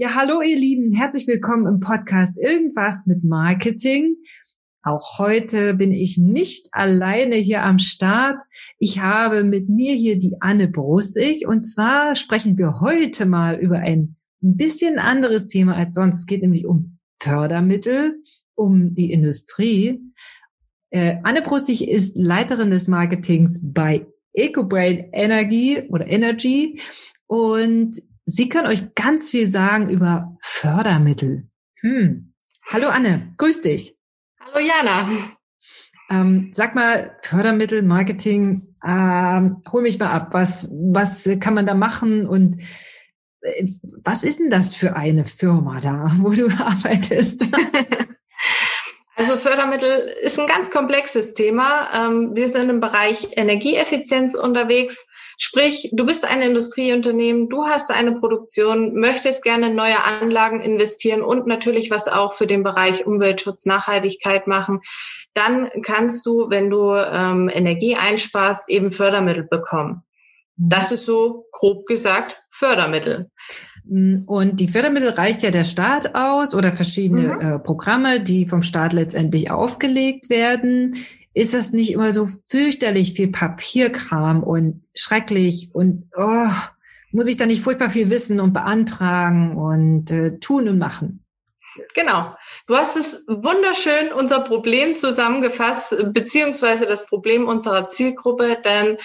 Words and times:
Ja, 0.00 0.14
hallo 0.14 0.40
ihr 0.42 0.56
Lieben, 0.56 0.92
herzlich 0.92 1.26
willkommen 1.26 1.66
im 1.66 1.80
Podcast 1.80 2.40
Irgendwas 2.40 3.06
mit 3.06 3.24
Marketing. 3.24 4.14
Auch 4.84 5.18
heute 5.18 5.74
bin 5.74 5.90
ich 5.90 6.16
nicht 6.16 6.68
alleine 6.70 7.34
hier 7.34 7.64
am 7.64 7.80
Start. 7.80 8.40
Ich 8.78 9.00
habe 9.00 9.42
mit 9.42 9.68
mir 9.68 9.96
hier 9.96 10.16
die 10.16 10.36
Anne 10.38 10.68
Brussig 10.68 11.48
und 11.48 11.64
zwar 11.64 12.14
sprechen 12.14 12.56
wir 12.58 12.78
heute 12.78 13.26
mal 13.26 13.56
über 13.56 13.80
ein 13.80 14.14
bisschen 14.40 15.00
anderes 15.00 15.48
Thema 15.48 15.74
als 15.74 15.94
sonst. 15.94 16.20
Es 16.20 16.26
geht 16.26 16.42
nämlich 16.42 16.64
um 16.64 17.00
Fördermittel, 17.18 18.22
um 18.54 18.94
die 18.94 19.10
Industrie. 19.10 19.98
Äh, 20.90 21.16
Anne 21.24 21.42
Brussig 21.42 21.88
ist 21.88 22.16
Leiterin 22.16 22.70
des 22.70 22.86
Marketings 22.86 23.60
bei 23.64 24.06
EcoBrain 24.32 25.08
Energy 25.10 25.82
oder 25.88 26.06
Energy 26.06 26.80
und 27.26 28.00
Sie 28.30 28.50
kann 28.50 28.66
euch 28.66 28.94
ganz 28.94 29.30
viel 29.30 29.48
sagen 29.48 29.88
über 29.88 30.36
Fördermittel. 30.42 31.48
Hm. 31.80 32.34
Hallo 32.70 32.88
Anne, 32.88 33.32
grüß 33.38 33.62
dich. 33.62 33.96
Hallo 34.38 34.58
Jana. 34.58 35.08
Ähm, 36.10 36.50
sag 36.52 36.74
mal, 36.74 37.16
Fördermittel, 37.22 37.82
Marketing, 37.82 38.76
ähm, 38.86 39.62
hol 39.72 39.80
mich 39.80 39.98
mal 39.98 40.10
ab. 40.10 40.28
Was, 40.32 40.70
was 40.74 41.30
kann 41.40 41.54
man 41.54 41.64
da 41.64 41.72
machen 41.72 42.28
und 42.28 42.60
äh, 43.40 43.66
was 44.04 44.24
ist 44.24 44.40
denn 44.40 44.50
das 44.50 44.74
für 44.74 44.94
eine 44.94 45.24
Firma 45.24 45.80
da, 45.80 46.10
wo 46.18 46.30
du 46.30 46.50
arbeitest? 46.50 47.46
Also 49.16 49.36
Fördermittel 49.36 50.14
ist 50.22 50.38
ein 50.38 50.46
ganz 50.46 50.70
komplexes 50.70 51.34
Thema. 51.34 51.88
Ähm, 51.92 52.36
wir 52.36 52.46
sind 52.46 52.70
im 52.70 52.78
Bereich 52.78 53.30
Energieeffizienz 53.32 54.36
unterwegs. 54.36 55.08
Sprich, 55.40 55.90
du 55.92 56.04
bist 56.04 56.28
ein 56.28 56.42
Industrieunternehmen, 56.42 57.48
du 57.48 57.64
hast 57.64 57.92
eine 57.92 58.18
Produktion, 58.18 58.94
möchtest 58.94 59.44
gerne 59.44 59.72
neue 59.72 60.02
Anlagen 60.04 60.60
investieren 60.60 61.22
und 61.22 61.46
natürlich 61.46 61.92
was 61.92 62.08
auch 62.08 62.34
für 62.34 62.48
den 62.48 62.64
Bereich 62.64 63.06
Umweltschutz, 63.06 63.64
Nachhaltigkeit 63.64 64.48
machen. 64.48 64.80
Dann 65.34 65.70
kannst 65.82 66.26
du, 66.26 66.50
wenn 66.50 66.70
du 66.70 66.92
ähm, 66.92 67.48
Energie 67.48 67.94
einsparst, 67.94 68.68
eben 68.68 68.90
Fördermittel 68.90 69.44
bekommen. 69.44 70.02
Das 70.56 70.90
ist 70.90 71.06
so 71.06 71.46
grob 71.52 71.86
gesagt 71.86 72.42
Fördermittel. 72.50 73.30
Und 73.88 74.56
die 74.56 74.68
Fördermittel 74.68 75.10
reicht 75.10 75.42
ja 75.42 75.52
der 75.52 75.64
Staat 75.64 76.16
aus 76.16 76.52
oder 76.52 76.74
verschiedene 76.74 77.36
mhm. 77.36 77.40
äh, 77.40 77.58
Programme, 77.60 78.20
die 78.20 78.46
vom 78.46 78.64
Staat 78.64 78.92
letztendlich 78.92 79.52
aufgelegt 79.52 80.28
werden 80.30 80.96
ist 81.34 81.54
das 81.54 81.72
nicht 81.72 81.92
immer 81.92 82.12
so 82.12 82.28
fürchterlich 82.48 83.14
viel 83.14 83.28
Papierkram 83.28 84.42
und 84.42 84.82
schrecklich 84.94 85.70
und 85.72 86.08
oh, 86.16 86.48
muss 87.12 87.28
ich 87.28 87.36
da 87.36 87.46
nicht 87.46 87.62
furchtbar 87.62 87.90
viel 87.90 88.10
wissen 88.10 88.40
und 88.40 88.52
beantragen 88.52 89.56
und 89.56 90.10
äh, 90.10 90.38
tun 90.38 90.68
und 90.68 90.78
machen? 90.78 91.24
Genau. 91.94 92.34
Du 92.66 92.76
hast 92.76 92.96
es 92.96 93.26
wunderschön 93.28 94.12
unser 94.12 94.40
Problem 94.40 94.96
zusammengefasst, 94.96 96.12
beziehungsweise 96.12 96.86
das 96.86 97.06
Problem 97.06 97.46
unserer 97.46 97.88
Zielgruppe, 97.88 98.58
denn 98.64 98.98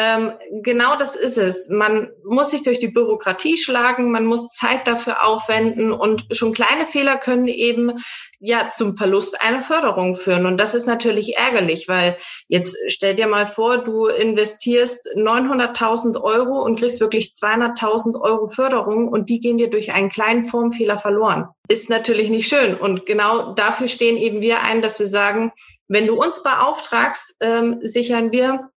ähm, 0.00 0.32
genau 0.62 0.94
das 0.96 1.16
ist 1.16 1.38
es. 1.38 1.68
Man 1.68 2.10
muss 2.24 2.52
sich 2.52 2.62
durch 2.62 2.78
die 2.78 2.86
Bürokratie 2.86 3.56
schlagen, 3.56 4.12
man 4.12 4.26
muss 4.26 4.54
Zeit 4.54 4.86
dafür 4.86 5.26
aufwenden 5.26 5.90
und 5.90 6.24
schon 6.30 6.54
kleine 6.54 6.86
Fehler 6.86 7.16
können 7.16 7.48
eben 7.48 7.94
ja 8.38 8.70
zum 8.70 8.96
Verlust 8.96 9.42
einer 9.42 9.60
Förderung 9.60 10.14
führen. 10.14 10.46
Und 10.46 10.56
das 10.58 10.76
ist 10.76 10.86
natürlich 10.86 11.36
ärgerlich, 11.36 11.88
weil 11.88 12.16
jetzt 12.46 12.76
stell 12.86 13.16
dir 13.16 13.26
mal 13.26 13.48
vor, 13.48 13.78
du 13.78 14.06
investierst 14.06 15.16
900.000 15.16 16.22
Euro 16.22 16.62
und 16.62 16.78
kriegst 16.78 17.00
wirklich 17.00 17.32
200.000 17.32 18.20
Euro 18.20 18.46
Förderung 18.46 19.08
und 19.08 19.28
die 19.28 19.40
gehen 19.40 19.58
dir 19.58 19.68
durch 19.68 19.92
einen 19.92 20.10
kleinen 20.10 20.44
Formfehler 20.44 20.98
verloren. 20.98 21.48
Ist 21.66 21.90
natürlich 21.90 22.30
nicht 22.30 22.48
schön. 22.48 22.76
Und 22.76 23.04
genau 23.04 23.52
dafür 23.54 23.88
stehen 23.88 24.16
eben 24.16 24.42
wir 24.42 24.62
ein, 24.62 24.80
dass 24.80 25.00
wir 25.00 25.08
sagen, 25.08 25.50
wenn 25.88 26.06
du 26.06 26.14
uns 26.14 26.44
beauftragst, 26.44 27.38
ähm, 27.40 27.80
sichern 27.82 28.30
wir 28.30 28.70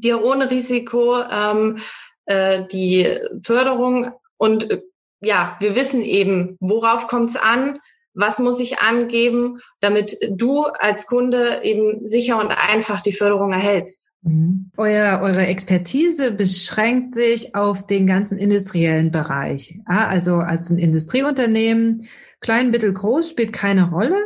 dir 0.00 0.24
ohne 0.24 0.50
Risiko 0.50 1.22
ähm, 1.22 1.78
äh, 2.26 2.62
die 2.70 3.18
Förderung 3.42 4.12
und 4.36 4.70
äh, 4.70 4.82
ja, 5.22 5.56
wir 5.60 5.76
wissen 5.76 6.02
eben, 6.02 6.56
worauf 6.60 7.06
kommt 7.06 7.30
es 7.30 7.36
an, 7.36 7.78
was 8.14 8.38
muss 8.38 8.58
ich 8.60 8.80
angeben, 8.80 9.60
damit 9.80 10.16
du 10.30 10.64
als 10.64 11.06
Kunde 11.06 11.60
eben 11.62 12.06
sicher 12.06 12.40
und 12.40 12.50
einfach 12.50 13.02
die 13.02 13.12
Förderung 13.12 13.52
erhältst. 13.52 14.08
Mhm. 14.22 14.70
Euer, 14.76 15.20
eure 15.22 15.46
Expertise 15.46 16.30
beschränkt 16.30 17.14
sich 17.14 17.54
auf 17.54 17.86
den 17.86 18.06
ganzen 18.06 18.38
industriellen 18.38 19.10
Bereich. 19.10 19.78
Ja, 19.88 20.08
also 20.08 20.36
als 20.36 20.70
ein 20.70 20.78
Industrieunternehmen, 20.78 22.08
klein, 22.40 22.70
mittel, 22.70 22.92
groß, 22.92 23.30
spielt 23.30 23.52
keine 23.52 23.90
Rolle? 23.90 24.18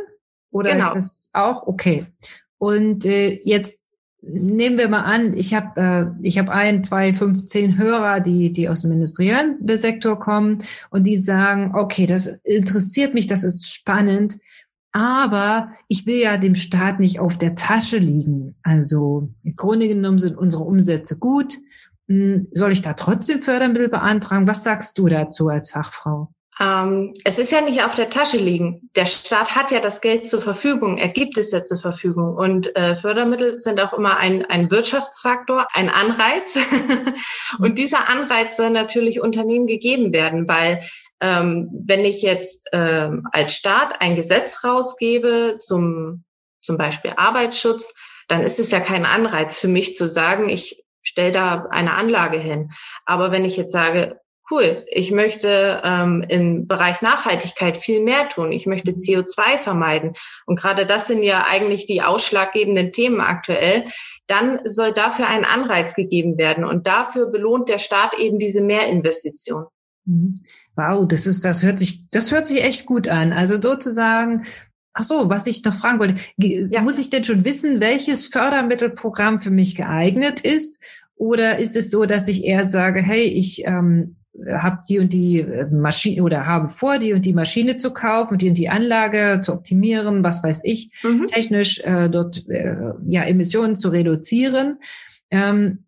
Oder 0.51 0.71
genau. 0.71 0.87
ist 0.87 0.95
das 0.95 1.29
auch 1.33 1.67
okay? 1.67 2.05
Und 2.57 3.05
äh, 3.05 3.41
jetzt 3.43 3.81
nehmen 4.27 4.77
wir 4.77 4.89
mal 4.89 5.03
an, 5.03 5.33
ich 5.33 5.53
habe 5.53 6.15
äh, 6.21 6.25
ich 6.25 6.37
habe 6.37 6.51
ein, 6.51 6.83
zwei, 6.83 7.13
fünf, 7.13 7.45
zehn 7.45 7.77
Hörer, 7.77 8.19
die 8.19 8.51
die 8.51 8.69
aus 8.69 8.81
dem 8.81 8.91
industriellen 8.91 9.57
Sektor 9.77 10.19
kommen 10.19 10.59
und 10.89 11.05
die 11.05 11.17
sagen, 11.17 11.73
okay, 11.75 12.07
das 12.07 12.27
interessiert 12.43 13.13
mich, 13.13 13.27
das 13.27 13.43
ist 13.43 13.71
spannend, 13.71 14.37
aber 14.91 15.71
ich 15.87 16.05
will 16.05 16.21
ja 16.21 16.37
dem 16.37 16.55
Staat 16.55 16.99
nicht 16.99 17.19
auf 17.19 17.37
der 17.37 17.55
Tasche 17.55 17.97
liegen. 17.97 18.55
Also 18.63 19.29
im 19.43 19.55
Grunde 19.55 19.87
genommen 19.87 20.19
sind 20.19 20.37
unsere 20.37 20.63
Umsätze 20.63 21.17
gut. 21.17 21.57
Hm, 22.07 22.47
soll 22.51 22.71
ich 22.71 22.81
da 22.81 22.93
trotzdem 22.93 23.41
Fördermittel 23.41 23.89
beantragen? 23.89 24.47
Was 24.47 24.63
sagst 24.63 24.97
du 24.97 25.07
dazu 25.07 25.49
als 25.49 25.71
Fachfrau? 25.71 26.29
Ähm, 26.59 27.13
es 27.23 27.37
ist 27.39 27.51
ja 27.51 27.61
nicht 27.61 27.83
auf 27.83 27.95
der 27.95 28.09
Tasche 28.09 28.37
liegen. 28.37 28.89
Der 28.95 29.05
Staat 29.05 29.55
hat 29.55 29.71
ja 29.71 29.79
das 29.79 30.01
Geld 30.01 30.25
zur 30.25 30.41
Verfügung, 30.41 30.97
er 30.97 31.09
gibt 31.09 31.37
es 31.37 31.51
ja 31.51 31.63
zur 31.63 31.79
Verfügung. 31.79 32.35
Und 32.35 32.75
äh, 32.75 32.95
Fördermittel 32.95 33.55
sind 33.55 33.81
auch 33.81 33.93
immer 33.93 34.17
ein, 34.17 34.45
ein 34.45 34.71
Wirtschaftsfaktor, 34.71 35.67
ein 35.73 35.89
Anreiz. 35.89 36.57
und 37.59 37.77
dieser 37.77 38.09
Anreiz 38.09 38.57
soll 38.57 38.69
natürlich 38.69 39.21
Unternehmen 39.21 39.67
gegeben 39.67 40.13
werden, 40.13 40.47
weil 40.47 40.81
ähm, 41.21 41.69
wenn 41.85 42.05
ich 42.05 42.21
jetzt 42.21 42.69
ähm, 42.73 43.27
als 43.31 43.55
Staat 43.55 44.01
ein 44.01 44.15
Gesetz 44.15 44.63
rausgebe 44.63 45.57
zum 45.59 46.23
zum 46.65 46.77
Beispiel 46.77 47.13
Arbeitsschutz, 47.15 47.93
dann 48.27 48.43
ist 48.43 48.59
es 48.59 48.71
ja 48.71 48.79
kein 48.79 49.05
Anreiz 49.05 49.59
für 49.59 49.67
mich 49.67 49.95
zu 49.95 50.07
sagen, 50.07 50.49
ich 50.49 50.83
stelle 51.03 51.31
da 51.31 51.67
eine 51.69 51.93
Anlage 51.93 52.39
hin. 52.39 52.71
Aber 53.05 53.31
wenn 53.31 53.45
ich 53.45 53.55
jetzt 53.55 53.71
sage, 53.71 54.19
cool, 54.51 54.85
ich 54.87 55.11
möchte 55.11 55.81
ähm, 55.83 56.23
im 56.27 56.67
Bereich 56.67 57.01
Nachhaltigkeit 57.01 57.77
viel 57.77 58.03
mehr 58.03 58.29
tun. 58.29 58.51
Ich 58.51 58.65
möchte 58.65 58.91
CO2 58.91 59.57
vermeiden. 59.57 60.13
Und 60.45 60.59
gerade 60.59 60.85
das 60.85 61.07
sind 61.07 61.23
ja 61.23 61.45
eigentlich 61.49 61.85
die 61.85 62.01
ausschlaggebenden 62.01 62.91
Themen 62.91 63.21
aktuell. 63.21 63.85
Dann 64.27 64.59
soll 64.65 64.91
dafür 64.93 65.27
ein 65.27 65.45
Anreiz 65.45 65.95
gegeben 65.95 66.37
werden. 66.37 66.63
Und 66.63 66.87
dafür 66.87 67.27
belohnt 67.27 67.69
der 67.69 67.79
Staat 67.79 68.17
eben 68.19 68.39
diese 68.39 68.61
Mehrinvestition. 68.61 69.65
Mhm. 70.05 70.41
Wow, 70.75 71.07
das 71.07 71.25
ist, 71.25 71.45
das 71.45 71.63
hört 71.63 71.79
sich, 71.79 72.09
das 72.09 72.31
hört 72.31 72.45
sich 72.45 72.63
echt 72.63 72.85
gut 72.85 73.07
an. 73.07 73.33
Also 73.33 73.61
sozusagen, 73.61 74.45
ach 74.93 75.03
so, 75.03 75.29
was 75.29 75.47
ich 75.47 75.63
noch 75.63 75.75
fragen 75.75 75.99
wollte, 75.99 76.15
ja. 76.37 76.81
muss 76.81 76.99
ich 76.99 77.09
denn 77.09 77.23
schon 77.23 77.45
wissen, 77.45 77.79
welches 77.79 78.27
Fördermittelprogramm 78.27 79.41
für 79.41 79.51
mich 79.51 79.75
geeignet 79.75 80.41
ist? 80.41 80.81
Oder 81.15 81.59
ist 81.59 81.75
es 81.75 81.89
so, 81.89 82.05
dass 82.05 82.27
ich 82.27 82.43
eher 82.43 82.65
sage, 82.65 83.01
hey, 83.01 83.23
ich 83.23 83.65
ähm, 83.65 84.17
habe 84.47 84.79
die 84.87 84.99
und 84.99 85.13
die 85.13 85.39
äh, 85.39 85.65
Maschine 85.71 86.23
oder 86.23 86.45
habe 86.45 86.69
vor, 86.69 86.99
die 86.99 87.13
und 87.13 87.25
die 87.25 87.33
Maschine 87.33 87.77
zu 87.77 87.93
kaufen, 87.93 88.37
die 88.37 88.49
und 88.49 88.57
die 88.57 88.69
Anlage 88.69 89.39
zu 89.41 89.53
optimieren, 89.53 90.23
was 90.23 90.43
weiß 90.43 90.63
ich, 90.65 90.91
mhm. 91.03 91.27
technisch 91.27 91.79
äh, 91.79 92.09
dort 92.09 92.47
äh, 92.49 92.75
ja 93.05 93.23
Emissionen 93.23 93.75
zu 93.75 93.89
reduzieren. 93.89 94.79
Ähm, 95.31 95.85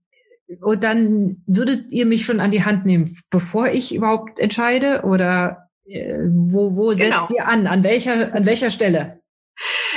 und 0.62 0.84
dann 0.84 1.44
würdet 1.46 1.92
ihr 1.92 2.06
mich 2.06 2.26
schon 2.26 2.40
an 2.40 2.52
die 2.52 2.64
Hand 2.64 2.86
nehmen, 2.86 3.18
bevor 3.30 3.68
ich 3.68 3.94
überhaupt 3.94 4.40
entscheide 4.40 5.02
oder 5.04 5.70
äh, 5.86 6.18
wo, 6.30 6.76
wo 6.76 6.92
setzt 6.94 7.12
genau. 7.12 7.28
ihr 7.36 7.48
an? 7.48 7.68
An 7.68 7.84
welcher, 7.84 8.34
an 8.34 8.46
welcher 8.46 8.70
Stelle? 8.70 9.20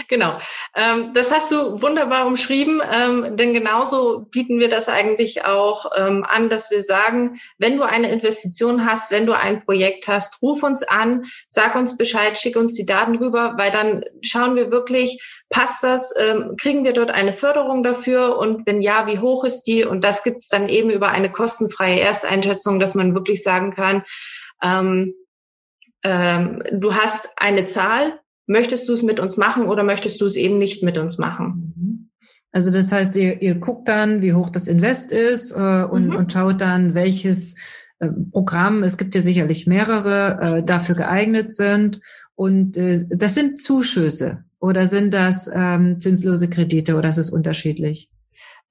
Genau. 0.08 0.40
Ähm, 0.74 1.12
das 1.12 1.32
hast 1.32 1.52
du 1.52 1.82
wunderbar 1.82 2.26
umschrieben, 2.26 2.80
ähm, 2.90 3.36
denn 3.36 3.52
genauso 3.52 4.20
bieten 4.30 4.58
wir 4.58 4.68
das 4.68 4.88
eigentlich 4.88 5.44
auch 5.44 5.90
ähm, 5.96 6.24
an, 6.26 6.48
dass 6.48 6.70
wir 6.70 6.82
sagen, 6.82 7.40
wenn 7.58 7.76
du 7.76 7.82
eine 7.82 8.10
Investition 8.10 8.86
hast, 8.86 9.10
wenn 9.10 9.26
du 9.26 9.36
ein 9.36 9.64
Projekt 9.64 10.08
hast, 10.08 10.42
ruf 10.42 10.62
uns 10.62 10.82
an, 10.82 11.26
sag 11.46 11.74
uns 11.74 11.96
Bescheid, 11.96 12.38
schick 12.38 12.56
uns 12.56 12.74
die 12.74 12.86
Daten 12.86 13.16
rüber, 13.16 13.54
weil 13.58 13.70
dann 13.70 14.04
schauen 14.22 14.56
wir 14.56 14.70
wirklich, 14.70 15.22
passt 15.50 15.82
das, 15.82 16.14
kriegen 16.56 16.84
wir 16.84 16.92
dort 16.92 17.10
eine 17.10 17.32
Förderung 17.32 17.82
dafür 17.82 18.38
und 18.38 18.66
wenn 18.66 18.80
ja, 18.80 19.06
wie 19.06 19.18
hoch 19.18 19.44
ist 19.44 19.64
die? 19.64 19.84
Und 19.84 20.02
das 20.02 20.22
gibt 20.22 20.38
es 20.38 20.48
dann 20.48 20.68
eben 20.68 20.90
über 20.90 21.10
eine 21.10 21.30
kostenfreie 21.30 22.00
Ersteinschätzung, 22.00 22.78
dass 22.78 22.94
man 22.94 23.14
wirklich 23.14 23.42
sagen 23.42 23.74
kann, 23.74 24.04
ähm, 24.62 25.14
ähm, 26.02 26.62
du 26.72 26.94
hast 26.94 27.30
eine 27.36 27.66
Zahl, 27.66 28.20
möchtest 28.50 28.88
du 28.88 28.93
es 28.93 29.02
mit 29.02 29.20
uns 29.20 29.37
machen 29.37 29.67
oder 29.67 29.85
möchtest 29.85 30.20
du 30.20 30.26
es 30.26 30.37
eben 30.37 30.58
nicht 30.58 30.82
mit 30.82 30.99
uns 30.99 31.19
machen? 31.19 31.73
Mhm. 31.76 32.11
Also 32.52 32.73
das 32.73 32.91
heißt, 32.91 33.14
ihr, 33.14 33.41
ihr 33.41 33.55
guckt 33.55 33.88
dann, 33.88 34.23
wie 34.23 34.35
hoch 34.35 34.50
das 34.50 34.67
Invest 34.67 35.12
ist 35.12 35.52
äh, 35.52 35.85
und, 35.85 36.08
mhm. 36.08 36.17
und 36.17 36.32
schaut 36.32 36.61
dann, 36.61 36.94
welches 36.94 37.55
äh, 38.00 38.08
Programm, 38.32 38.82
es 38.82 38.99
gibt 38.99 39.14
ja 39.14 39.20
sicherlich 39.20 39.69
mehrere, 39.69 40.58
äh, 40.58 40.62
dafür 40.64 40.97
geeignet 40.97 41.52
sind. 41.52 42.00
Und 42.35 42.76
äh, 42.76 43.05
das 43.08 43.37
sind 43.37 43.61
Zuschüsse 43.61 44.44
oder 44.58 44.87
sind 44.87 45.14
das 45.14 45.49
ähm, 45.55 46.00
zinslose 46.00 46.50
Kredite 46.50 46.97
oder 46.97 47.08
ist 47.08 47.19
es 47.19 47.31
unterschiedlich? 47.31 48.11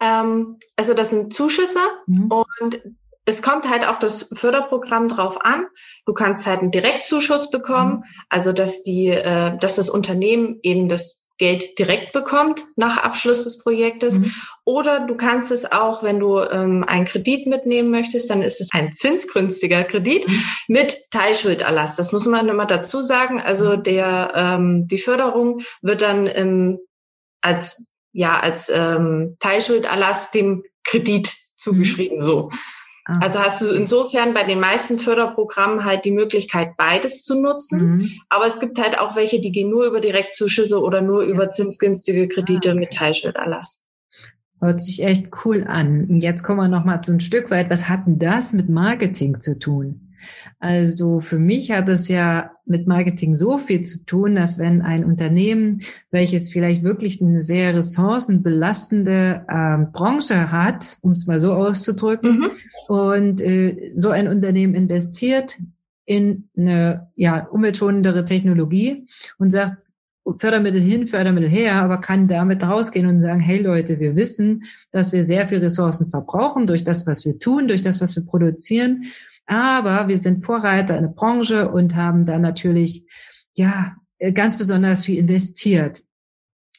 Ähm, 0.02 0.58
also 0.76 0.94
das 0.94 1.12
sind 1.12 1.34
Zuschüsse 1.34 1.80
mhm. 2.06 2.32
und 2.60 2.82
es 3.30 3.42
kommt 3.42 3.70
halt 3.70 3.88
auf 3.88 4.00
das 4.00 4.32
Förderprogramm 4.36 5.08
drauf 5.08 5.38
an. 5.40 5.66
Du 6.06 6.14
kannst 6.14 6.46
halt 6.46 6.60
einen 6.60 6.72
Direktzuschuss 6.72 7.52
bekommen, 7.52 7.98
mhm. 7.98 8.04
also 8.28 8.52
dass 8.52 8.84
die, 8.84 9.08
äh, 9.08 9.58
dass 9.58 9.76
das 9.76 9.90
Unternehmen 9.90 10.60
eben 10.64 10.90
das 10.90 11.28
Geld 11.38 11.80
direkt 11.80 12.12
bekommt 12.12 12.66
nach 12.76 12.98
Abschluss 12.98 13.46
des 13.46 13.60
Projektes. 13.60 14.20
Mhm. 14.20 14.34
Oder 14.66 15.08
du 15.08 15.16
kannst 15.16 15.52
es 15.52 15.72
auch, 15.72 16.04
wenn 16.04 16.20
du 16.20 16.40
ähm, 16.40 16.84
einen 16.86 17.06
Kredit 17.06 17.48
mitnehmen 17.48 17.92
möchtest, 17.92 18.30
dann 18.30 18.42
ist 18.42 18.60
es 18.60 18.70
ein 18.74 18.92
zinsgünstiger 18.94 19.86
Kredit 19.86 20.28
mhm. 20.28 20.44
mit 20.68 20.98
Teilschulderlass. 21.12 21.96
Das 21.96 22.12
muss 22.12 22.26
man 22.26 22.50
immer 22.50 22.66
dazu 22.66 23.02
sagen. 23.02 23.40
Also 23.40 23.78
mhm. 23.78 23.84
der 23.84 24.32
ähm, 24.36 24.88
die 24.88 25.00
Förderung 25.00 25.62
wird 25.82 26.02
dann 26.02 26.28
ähm, 26.28 26.80
als 27.42 27.86
ja 28.12 28.38
als 28.40 28.70
ähm, 28.70 29.38
Teilschulderlass 29.40 30.32
dem 30.32 30.64
Kredit 30.84 31.34
zugeschrieben 31.56 32.18
mhm. 32.18 32.24
so. 32.24 32.52
Ah. 33.10 33.20
Also 33.22 33.40
hast 33.40 33.62
du 33.62 33.72
insofern 33.74 34.36
bei 34.36 34.44
den 34.44 34.60
meisten 34.60 35.00
Förderprogrammen 35.00 35.84
halt 35.84 36.06
die 36.06 36.12
Möglichkeit, 36.12 36.78
beides 36.78 37.24
zu 37.24 37.42
nutzen. 37.42 37.98
Mhm. 37.98 38.12
Aber 38.30 38.46
es 38.46 38.60
gibt 38.60 38.80
halt 38.80 39.00
auch 39.00 39.16
welche, 39.16 39.42
die 39.42 39.52
gehen 39.52 39.72
nur 39.72 39.86
über 39.86 40.00
Direktzuschüsse 40.00 40.80
oder 40.80 41.02
nur 41.02 41.24
über 41.24 41.50
zinsgünstige 41.50 42.28
Kredite 42.28 42.70
ah, 42.70 42.72
okay. 42.74 42.80
mit 42.80 42.94
Teilschulderlass. 42.94 43.86
Hört 44.62 44.82
sich 44.82 45.04
echt 45.04 45.30
cool 45.44 45.66
an. 45.66 46.04
Jetzt 46.20 46.44
kommen 46.44 46.60
wir 46.60 46.68
noch 46.68 46.86
mal 46.86 47.02
zu 47.02 47.14
ein 47.14 47.22
Stück 47.22 47.50
weit. 47.50 47.70
Was 47.70 47.90
hat 47.90 48.06
denn 48.06 48.20
das 48.20 48.54
mit 48.54 48.70
Marketing 48.70 49.42
zu 49.42 49.58
tun? 49.58 50.09
Also 50.60 51.22
für 51.22 51.40
mich 51.40 51.72
hat 51.72 51.88
es 51.88 52.10
ja 52.10 52.52
mit 52.66 52.86
Marketing 52.86 53.34
so 53.34 53.58
viel 53.58 53.84
zu 53.84 54.06
tun, 54.06 54.36
dass 54.36 54.58
wenn 54.58 54.82
ein 54.82 55.06
Unternehmen, 55.06 55.82
welches 56.12 56.52
vielleicht 56.52 56.84
wirklich 56.84 57.22
eine 57.22 57.42
sehr 57.42 57.74
ressourcenbelastende 57.76 59.46
ähm, 59.50 59.92
Branche 59.94 60.52
hat, 60.52 60.98
um 61.02 61.12
es 61.12 61.28
mal 61.28 61.40
so 61.40 61.54
auszudrücken, 61.54 62.40
mhm. 62.40 62.50
und 62.90 63.42
äh, 63.42 63.94
so 63.96 64.10
ein 64.10 64.28
Unternehmen 64.28 64.76
investiert 64.76 65.58
in 66.06 66.50
eine 66.58 67.08
ja, 67.16 67.46
umweltschonendere 67.46 68.26
Technologie 68.26 69.08
und 69.38 69.52
sagt, 69.52 69.78
Fördermittel 70.38 70.82
hin, 70.82 71.08
Fördermittel 71.08 71.50
her, 71.50 71.76
aber 71.76 72.00
kann 72.00 72.28
damit 72.28 72.64
rausgehen 72.64 73.08
und 73.08 73.22
sagen, 73.22 73.40
hey 73.40 73.62
Leute, 73.62 74.00
wir 74.00 74.16
wissen, 74.16 74.66
dass 74.92 75.12
wir 75.14 75.24
sehr 75.24 75.48
viel 75.48 75.60
Ressourcen 75.60 76.10
verbrauchen 76.10 76.68
durch 76.68 76.84
das, 76.84 77.08
was 77.08 77.26
wir 77.26 77.40
tun, 77.40 77.68
durch 77.68 77.82
das, 77.82 78.02
was 78.02 78.16
wir 78.16 78.26
produzieren. 78.26 79.06
Aber 79.50 80.08
wir 80.08 80.20
sind 80.20 80.46
Vorreiter 80.46 80.96
in 80.96 81.06
der 81.06 81.10
Branche 81.10 81.70
und 81.70 81.96
haben 81.96 82.24
da 82.26 82.38
natürlich, 82.38 83.04
ja, 83.58 83.96
ganz 84.36 84.60
besonders 84.60 85.04
viel 85.04 85.18
investiert. 85.18 86.04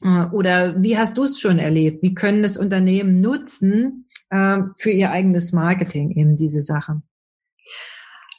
Äh, 0.03 0.27
oder 0.27 0.81
wie 0.81 0.97
hast 0.97 1.19
du 1.19 1.25
es 1.25 1.41
schon 1.41 1.59
erlebt? 1.59 2.01
Wie 2.03 2.15
können 2.15 2.45
das 2.45 2.57
Unternehmen 2.57 3.21
nutzen 3.21 4.07
äh, 4.31 4.59
für 4.77 4.91
ihr 4.91 5.11
eigenes 5.11 5.53
Marketing 5.53 6.13
eben 6.13 6.37
diese 6.37 6.63
Sachen? 6.63 7.03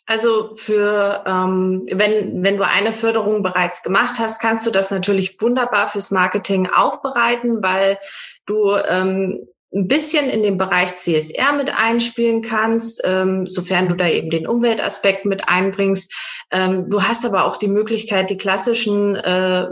Also 0.06 0.56
für 0.56 1.24
ähm, 1.28 1.84
wenn 1.92 2.42
wenn 2.42 2.58
du 2.58 2.66
eine 2.66 2.94
Förderung 2.94 3.44
bereits 3.44 3.84
gemacht 3.84 4.18
hast, 4.18 4.40
kannst 4.40 4.66
du 4.66 4.72
das 4.72 4.92
natürlich 4.92 5.42
wunderbar 5.42 5.90
fürs 5.90 6.10
Marketing 6.10 6.68
aufbereiten, 6.68 7.62
weil 7.62 7.98
du 8.46 8.76
ähm, 8.76 9.46
ein 9.74 9.88
bisschen 9.88 10.30
in 10.30 10.44
den 10.44 10.58
Bereich 10.58 10.98
CSR 10.98 11.54
mit 11.54 11.74
einspielen 11.78 12.42
kannst, 12.42 13.02
ähm, 13.04 13.48
sofern 13.48 13.88
du 13.88 13.96
da 13.96 14.08
eben 14.08 14.30
den 14.30 14.48
Umweltaspekt 14.48 15.26
mit 15.26 15.48
einbringst. 15.48 16.14
Ähm, 16.52 16.90
du 16.90 17.04
hast 17.04 17.26
aber 17.26 17.46
auch 17.46 17.58
die 17.58 17.70
Möglichkeit, 17.70 18.30
die 18.30 18.38
klassischen 18.38 19.16
äh, 19.16 19.68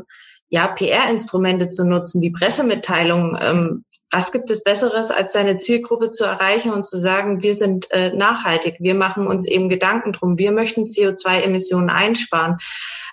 ja, 0.50 0.68
PR-Instrumente 0.68 1.70
zu 1.70 1.86
nutzen, 1.86 2.22
die 2.22 2.32
Pressemitteilung. 2.32 3.38
Ähm, 3.40 3.86
was 4.10 4.32
gibt 4.32 4.50
es 4.50 4.64
Besseres, 4.64 5.12
als 5.12 5.34
seine 5.34 5.58
Zielgruppe 5.58 6.10
zu 6.10 6.24
erreichen 6.24 6.72
und 6.72 6.86
zu 6.86 7.00
sagen, 7.00 7.44
wir 7.44 7.54
sind 7.54 7.92
äh, 7.92 8.12
nachhaltig, 8.14 8.78
wir 8.80 8.96
machen 8.96 9.28
uns 9.28 9.46
eben 9.46 9.70
Gedanken 9.70 10.14
drum, 10.14 10.40
wir 10.40 10.52
möchten 10.52 10.86
CO2-Emissionen 10.86 11.90
einsparen. 11.90 12.58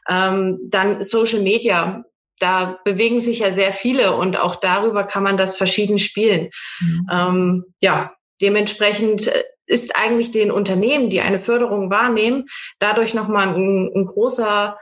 Ähm, 0.08 0.58
dann 0.62 1.02
Social 1.02 1.40
Media 1.40 2.04
da 2.38 2.78
bewegen 2.84 3.20
sich 3.20 3.40
ja 3.40 3.52
sehr 3.52 3.72
viele 3.72 4.14
und 4.14 4.38
auch 4.38 4.56
darüber 4.56 5.04
kann 5.04 5.22
man 5.22 5.36
das 5.36 5.56
verschieden 5.56 5.98
spielen. 5.98 6.50
Mhm. 6.80 7.06
Ähm, 7.10 7.64
ja, 7.80 8.12
dementsprechend 8.40 9.28
äh, 9.28 9.44
ist 9.66 9.96
eigentlich 9.96 10.30
den 10.30 10.50
Unternehmen, 10.50 11.10
die 11.10 11.20
eine 11.20 11.38
Förderung 11.38 11.90
wahrnehmen, 11.90 12.44
dadurch 12.78 13.14
nochmal 13.14 13.48
ein, 13.48 13.90
ein 13.94 14.06
großer 14.06 14.78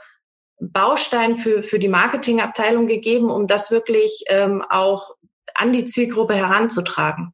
Baustein 0.61 1.37
für, 1.37 1.63
für 1.63 1.79
die 1.79 1.89
Marketingabteilung 1.89 2.87
gegeben, 2.87 3.31
um 3.31 3.47
das 3.47 3.71
wirklich 3.71 4.25
ähm, 4.29 4.63
auch 4.69 5.15
an 5.55 5.73
die 5.73 5.85
Zielgruppe 5.85 6.35
heranzutragen. 6.35 7.33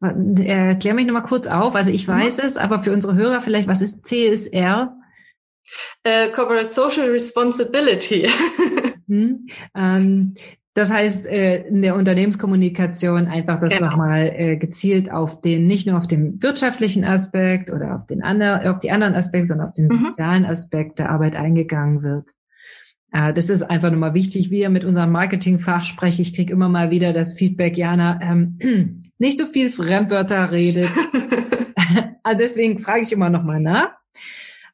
Erklär 0.00 0.94
mich 0.94 1.06
nochmal 1.06 1.24
kurz 1.24 1.46
auf. 1.46 1.74
Also 1.74 1.90
ich 1.90 2.06
weiß 2.06 2.38
mhm. 2.38 2.44
es, 2.44 2.56
aber 2.56 2.82
für 2.82 2.92
unsere 2.92 3.14
Hörer 3.14 3.40
vielleicht, 3.40 3.68
was 3.68 3.82
ist 3.82 4.06
CSR? 4.06 4.96
Äh, 6.04 6.30
Corporate 6.30 6.70
Social 6.70 7.10
Responsibility. 7.10 8.30
hm, 9.08 9.46
ähm, 9.74 10.34
das 10.74 10.92
heißt, 10.92 11.26
äh, 11.26 11.66
in 11.66 11.82
der 11.82 11.96
Unternehmenskommunikation 11.96 13.26
einfach 13.26 13.58
das 13.58 13.70
genau. 13.70 13.90
nochmal 13.90 14.32
äh, 14.32 14.56
gezielt 14.56 15.10
auf 15.10 15.40
den, 15.40 15.66
nicht 15.66 15.88
nur 15.88 15.98
auf 15.98 16.06
den 16.06 16.40
wirtschaftlichen 16.40 17.04
Aspekt 17.04 17.72
oder 17.72 17.96
auf 17.96 18.06
den 18.06 18.22
anderen, 18.22 18.68
auf 18.68 18.78
die 18.78 18.92
anderen 18.92 19.16
Aspekte, 19.16 19.48
sondern 19.48 19.68
auf 19.68 19.74
den 19.74 19.86
mhm. 19.86 20.04
sozialen 20.04 20.44
Aspekt 20.44 21.00
der 21.00 21.10
Arbeit 21.10 21.34
eingegangen 21.34 22.04
wird. 22.04 22.30
Äh, 23.10 23.32
das 23.32 23.50
ist 23.50 23.62
einfach 23.62 23.90
nochmal 23.90 24.14
wichtig. 24.14 24.50
Wir 24.50 24.70
mit 24.70 24.84
unserem 24.84 25.10
Marketingfach 25.10 25.82
sprechen. 25.82 26.22
Ich 26.22 26.34
kriege 26.34 26.52
immer 26.52 26.68
mal 26.68 26.92
wieder 26.92 27.12
das 27.12 27.32
Feedback, 27.32 27.76
Jana, 27.76 28.20
ähm, 28.22 29.02
nicht 29.18 29.38
so 29.38 29.46
viel 29.46 29.70
Fremdwörter 29.70 30.52
redet. 30.52 30.90
also 32.22 32.38
deswegen 32.38 32.78
frage 32.78 33.02
ich 33.02 33.12
immer 33.12 33.30
nochmal 33.30 33.60
nach. 33.60 33.96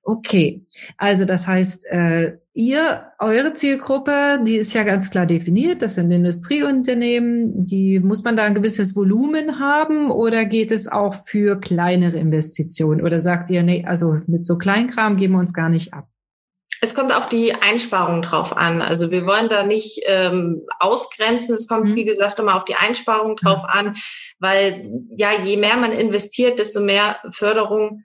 Okay, 0.07 0.67
also 0.99 1.25
das 1.25 1.47
heißt, 1.47 1.87
äh, 1.87 2.37
ihr, 2.53 3.07
eure 3.19 3.55
Zielgruppe, 3.55 4.39
die 4.47 4.57
ist 4.57 4.75
ja 4.75 4.83
ganz 4.83 5.11
klar 5.11 5.25
definiert, 5.25 5.81
das 5.81 5.95
sind 5.95 6.11
Industrieunternehmen, 6.11 7.65
die 7.67 8.01
muss 8.01 8.23
man 8.23 8.37
da 8.37 8.45
ein 8.45 8.55
gewisses 8.55 8.95
Volumen 8.95 9.59
haben 9.59 10.11
oder 10.11 10.45
geht 10.45 10.73
es 10.73 10.93
auch 10.93 11.27
für 11.27 11.59
kleinere 11.59 12.19
Investitionen 12.19 13.01
oder 13.01 13.19
sagt 13.19 13.49
ihr, 13.49 13.63
nee, 13.63 13.87
also 13.87 14.19
mit 14.27 14.45
so 14.45 14.59
Kleinkram 14.59 15.17
geben 15.17 15.35
wir 15.35 15.41
uns 15.41 15.55
gar 15.55 15.71
nicht 15.71 15.95
ab? 15.95 16.07
Es 16.83 16.95
kommt 16.95 17.17
auf 17.17 17.31
die 17.31 17.55
Einsparung 17.55 18.21
drauf 18.21 18.55
an. 18.55 18.83
Also 18.83 19.11
wir 19.11 19.25
wollen 19.25 19.49
da 19.49 19.65
nicht 19.65 20.03
ähm, 20.05 20.67
ausgrenzen. 20.81 21.55
Es 21.55 21.67
kommt, 21.67 21.89
mhm. 21.89 21.95
wie 21.95 22.05
gesagt, 22.05 22.39
immer 22.39 22.57
auf 22.57 22.67
die 22.67 22.75
Einsparung 22.75 23.37
drauf 23.37 23.63
an, 23.65 23.97
weil 24.39 24.91
ja, 25.17 25.31
je 25.43 25.57
mehr 25.57 25.79
man 25.79 25.93
investiert, 25.93 26.59
desto 26.59 26.83
mehr 26.83 27.17
Förderung 27.31 28.03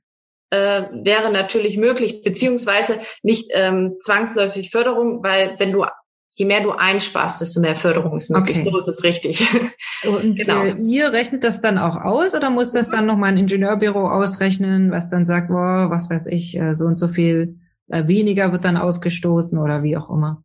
äh, 0.50 0.84
wäre 0.92 1.32
natürlich 1.32 1.78
möglich, 1.78 2.22
beziehungsweise 2.24 3.00
nicht 3.24 3.52
ähm, 3.54 3.98
zwangsläufig 4.00 4.72
Förderung, 4.72 5.24
weil 5.24 5.56
wenn 5.60 5.72
du 5.72 5.86
je 6.40 6.46
mehr 6.46 6.62
du 6.62 6.72
einsparst, 6.72 7.42
desto 7.42 7.60
mehr 7.60 7.76
Förderung 7.76 8.18
ist 8.18 8.30
möglich. 8.30 8.58
Okay. 8.58 8.70
So 8.70 8.78
ist 8.78 8.88
es 8.88 9.04
richtig. 9.04 9.46
Und 10.08 10.36
genau. 10.36 10.64
äh, 10.64 10.76
ihr 10.78 11.12
rechnet 11.12 11.44
das 11.44 11.60
dann 11.60 11.78
auch 11.78 11.98
aus 11.98 12.34
oder 12.34 12.50
muss 12.50 12.72
das 12.72 12.90
dann 12.90 13.06
nochmal 13.06 13.32
ein 13.32 13.38
Ingenieurbüro 13.38 14.10
ausrechnen, 14.10 14.90
was 14.90 15.10
dann 15.10 15.26
sagt, 15.26 15.50
boah, 15.50 15.88
was 15.90 16.10
weiß 16.10 16.28
ich, 16.28 16.58
äh, 16.58 16.74
so 16.76 16.86
und 16.86 16.98
so 16.98 17.10
viel 17.10 17.60
äh, 17.90 18.08
weniger 18.08 18.54
wird 18.54 18.64
dann 18.64 18.78
ausgestoßen 18.78 19.58
oder 19.58 19.84
wie 19.84 19.98
auch 19.98 20.10
immer? 20.10 20.44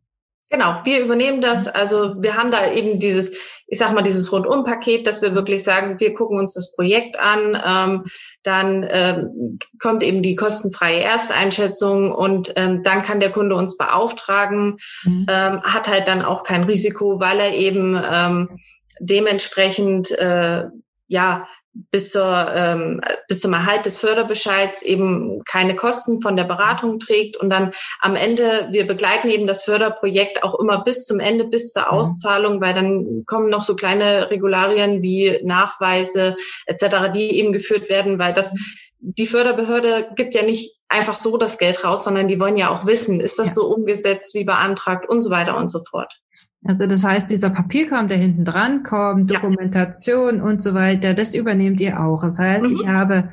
Genau, 0.49 0.81
wir 0.83 1.03
übernehmen 1.03 1.41
das. 1.41 1.67
Also 1.67 2.21
wir 2.21 2.35
haben 2.35 2.51
da 2.51 2.71
eben 2.71 2.99
dieses, 2.99 3.33
ich 3.67 3.79
sag 3.79 3.93
mal, 3.93 4.03
dieses 4.03 4.31
Rundumpaket, 4.31 5.07
dass 5.07 5.21
wir 5.21 5.33
wirklich 5.33 5.63
sagen, 5.63 5.99
wir 5.99 6.13
gucken 6.13 6.37
uns 6.37 6.53
das 6.53 6.75
Projekt 6.75 7.17
an, 7.19 7.61
ähm, 7.65 8.03
dann 8.43 8.85
ähm, 8.89 9.59
kommt 9.79 10.03
eben 10.03 10.21
die 10.21 10.35
kostenfreie 10.35 11.01
Ersteinschätzung 11.01 12.11
und 12.11 12.53
ähm, 12.55 12.83
dann 12.83 13.01
kann 13.01 13.19
der 13.19 13.31
Kunde 13.31 13.55
uns 13.55 13.77
beauftragen, 13.77 14.77
mhm. 15.03 15.25
ähm, 15.29 15.61
hat 15.63 15.87
halt 15.87 16.07
dann 16.07 16.21
auch 16.21 16.43
kein 16.43 16.63
Risiko, 16.63 17.19
weil 17.19 17.39
er 17.39 17.53
eben 17.53 17.99
ähm, 18.03 18.59
dementsprechend 18.99 20.11
äh, 20.11 20.65
ja 21.07 21.47
bis 21.91 22.11
zur 22.11 22.51
ähm, 22.55 23.01
bis 23.27 23.41
zum 23.41 23.53
Erhalt 23.53 23.85
des 23.85 23.97
Förderbescheids 23.97 24.81
eben 24.81 25.43
keine 25.43 25.75
Kosten 25.75 26.21
von 26.21 26.37
der 26.37 26.45
Beratung 26.45 26.99
trägt 26.99 27.35
und 27.35 27.49
dann 27.49 27.71
am 27.99 28.15
Ende 28.15 28.69
wir 28.71 28.87
begleiten 28.87 29.29
eben 29.29 29.45
das 29.45 29.63
Förderprojekt 29.63 30.43
auch 30.43 30.57
immer 30.59 30.83
bis 30.83 31.05
zum 31.05 31.19
Ende 31.19 31.43
bis 31.43 31.73
zur 31.73 31.83
mhm. 31.83 31.89
Auszahlung, 31.89 32.61
weil 32.61 32.73
dann 32.73 33.23
kommen 33.25 33.49
noch 33.49 33.63
so 33.63 33.75
kleine 33.75 34.31
Regularien 34.31 35.01
wie 35.01 35.39
Nachweise 35.43 36.35
etc., 36.65 37.11
die 37.13 37.37
eben 37.37 37.51
geführt 37.51 37.89
werden, 37.89 38.19
weil 38.19 38.33
das 38.33 38.53
die 38.99 39.27
Förderbehörde 39.27 40.09
gibt 40.15 40.33
ja 40.33 40.41
nicht 40.41 40.79
einfach 40.87 41.15
so 41.15 41.37
das 41.37 41.57
Geld 41.57 41.83
raus, 41.83 42.03
sondern 42.03 42.27
die 42.27 42.39
wollen 42.39 42.57
ja 42.57 42.75
auch 42.75 42.85
wissen, 42.87 43.19
ist 43.19 43.37
das 43.37 43.49
ja. 43.49 43.53
so 43.55 43.67
umgesetzt 43.67 44.33
wie 44.33 44.45
beantragt 44.45 45.07
und 45.07 45.21
so 45.21 45.29
weiter 45.29 45.57
und 45.57 45.69
so 45.69 45.83
fort. 45.83 46.11
Also 46.67 46.87
das 46.87 47.03
heißt, 47.03 47.29
dieser 47.29 47.51
Papierkram, 47.51 48.07
der 48.07 48.17
hinten 48.17 48.43
dran 48.43 48.83
kommt, 48.83 49.29
Dokumentation 49.29 50.37
ja. 50.37 50.43
und 50.43 50.61
so 50.61 50.73
weiter, 50.73 51.13
das 51.13 51.35
übernehmt 51.35 51.79
ihr 51.79 51.99
auch. 51.99 52.23
Das 52.23 52.39
heißt, 52.39 52.67
mhm. 52.67 52.73
ich 52.73 52.87
habe 52.87 53.29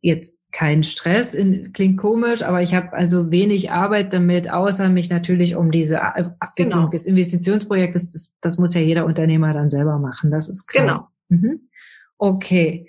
jetzt 0.00 0.38
keinen 0.52 0.84
Stress. 0.84 1.34
In, 1.34 1.72
klingt 1.72 1.98
komisch, 1.98 2.42
aber 2.42 2.62
ich 2.62 2.74
habe 2.74 2.92
also 2.92 3.30
wenig 3.30 3.70
Arbeit 3.70 4.12
damit, 4.12 4.50
außer 4.50 4.88
mich 4.88 5.10
natürlich 5.10 5.56
um 5.56 5.70
diese 5.70 6.02
Abwicklung 6.02 6.80
genau. 6.80 6.88
des 6.88 7.06
Investitionsprojektes. 7.06 8.12
Das, 8.12 8.32
das 8.40 8.58
muss 8.58 8.74
ja 8.74 8.80
jeder 8.80 9.04
Unternehmer 9.04 9.52
dann 9.52 9.68
selber 9.68 9.98
machen. 9.98 10.30
Das 10.30 10.48
ist 10.48 10.66
klar. 10.66 11.10
Genau. 11.28 11.42
Mhm. 11.42 11.68
Okay. 12.16 12.88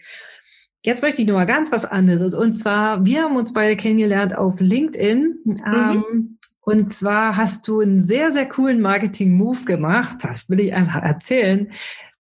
Jetzt 0.86 1.02
möchte 1.02 1.22
ich 1.22 1.28
nur 1.28 1.38
mal 1.38 1.46
ganz 1.46 1.72
was 1.72 1.86
anderes. 1.86 2.34
Und 2.34 2.54
zwar, 2.54 3.06
wir 3.06 3.24
haben 3.24 3.36
uns 3.36 3.52
beide 3.52 3.76
kennengelernt 3.76 4.38
auf 4.38 4.60
LinkedIn. 4.60 5.40
Mhm. 5.44 5.58
Ähm, 5.66 6.39
und 6.70 6.88
zwar 6.90 7.36
hast 7.36 7.68
du 7.68 7.80
einen 7.80 8.00
sehr, 8.00 8.30
sehr 8.30 8.48
coolen 8.48 8.80
Marketing-Move 8.80 9.66
gemacht. 9.66 10.18
Das 10.22 10.50
will 10.50 10.60
ich 10.60 10.72
einfach 10.72 11.02
erzählen. 11.02 11.72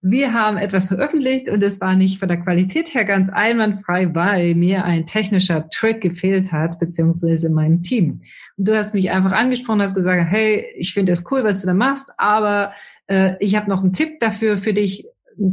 Wir 0.01 0.33
haben 0.33 0.57
etwas 0.57 0.87
veröffentlicht 0.87 1.51
und 1.51 1.63
es 1.63 1.83
war 1.83 1.95
nicht 1.95 2.19
von 2.19 2.29
der 2.29 2.39
Qualität 2.39 2.95
her 2.95 3.05
ganz 3.05 3.29
einwandfrei, 3.29 4.15
weil 4.15 4.55
mir 4.55 4.85
ein 4.85 5.05
technischer 5.05 5.69
Trick 5.69 6.01
gefehlt 6.01 6.51
hat, 6.51 6.79
beziehungsweise 6.81 7.51
meinem 7.51 7.83
Team. 7.83 8.23
Und 8.57 8.69
du 8.69 8.75
hast 8.75 8.95
mich 8.95 9.11
einfach 9.11 9.33
angesprochen, 9.33 9.83
hast 9.83 9.97
gesagt, 9.97 10.31
hey, 10.31 10.65
ich 10.79 10.95
finde 10.95 11.13
es 11.13 11.25
cool, 11.31 11.45
was 11.45 11.61
du 11.61 11.67
da 11.67 11.75
machst, 11.75 12.11
aber 12.17 12.73
äh, 13.07 13.35
ich 13.41 13.55
habe 13.55 13.69
noch 13.69 13.83
einen 13.83 13.93
Tipp 13.93 14.19
dafür 14.19 14.57
für 14.57 14.73
dich, 14.73 15.05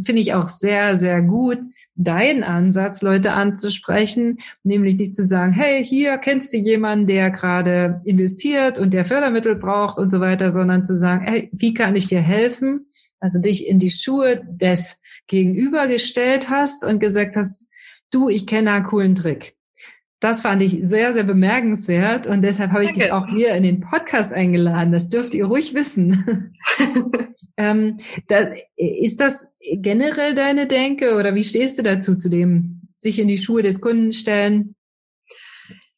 finde 0.04 0.22
ich 0.22 0.34
auch 0.34 0.48
sehr, 0.48 0.96
sehr 0.96 1.22
gut 1.22 1.60
dein 1.96 2.44
Ansatz, 2.44 3.02
Leute 3.02 3.34
anzusprechen, 3.34 4.40
nämlich 4.64 4.98
nicht 4.98 5.16
zu 5.16 5.26
sagen, 5.26 5.54
hey, 5.54 5.84
hier 5.84 6.18
kennst 6.18 6.54
du 6.54 6.58
jemanden, 6.58 7.08
der 7.08 7.32
gerade 7.32 8.02
investiert 8.04 8.78
und 8.78 8.94
der 8.94 9.06
Fördermittel 9.06 9.56
braucht 9.56 9.98
und 9.98 10.10
so 10.10 10.20
weiter, 10.20 10.52
sondern 10.52 10.84
zu 10.84 10.96
sagen, 10.96 11.26
hey, 11.26 11.50
wie 11.54 11.74
kann 11.74 11.96
ich 11.96 12.08
dir 12.08 12.22
helfen? 12.22 12.88
Also 13.20 13.40
dich 13.40 13.68
in 13.68 13.80
die 13.80 13.92
Schuhe 13.92 14.42
des 14.46 15.02
Gegenübergestellt 15.28 16.50
hast 16.50 16.84
und 16.84 17.00
gesagt 17.00 17.36
hast, 17.36 17.68
du, 18.12 18.30
ich 18.30 18.46
kenne 18.46 18.72
einen 18.72 18.86
coolen 18.86 19.16
Trick. 19.16 19.55
Das 20.20 20.42
fand 20.42 20.62
ich 20.62 20.80
sehr, 20.84 21.14
sehr 21.14 21.24
bemerkenswert 21.24 22.26
und 22.26 22.42
deshalb 22.42 22.72
habe 22.72 22.84
ich 22.84 22.92
Danke. 22.92 23.04
dich 23.04 23.12
auch 23.12 23.28
hier 23.28 23.54
in 23.54 23.64
den 23.64 23.82
Podcast 23.82 24.34
eingeladen. 24.34 24.92
Das 24.92 25.10
dürft 25.10 25.34
ihr 25.34 25.46
ruhig 25.46 25.74
wissen. 25.74 26.54
ähm, 27.58 27.98
das, 28.28 28.48
ist 28.78 29.20
das 29.20 29.48
generell 29.62 30.34
deine 30.34 30.68
Denke 30.68 31.16
oder 31.16 31.36
wie 31.36 31.44
stehst 31.44 31.78
du 31.78 31.84
dazu, 31.84 32.16
zu 32.16 32.30
dem 32.30 32.82
sich 32.96 33.20
in 33.20 33.28
die 33.28 33.38
Schuhe 33.38 33.62
des 33.62 33.82
Kunden 33.82 34.14
stellen? 34.14 34.76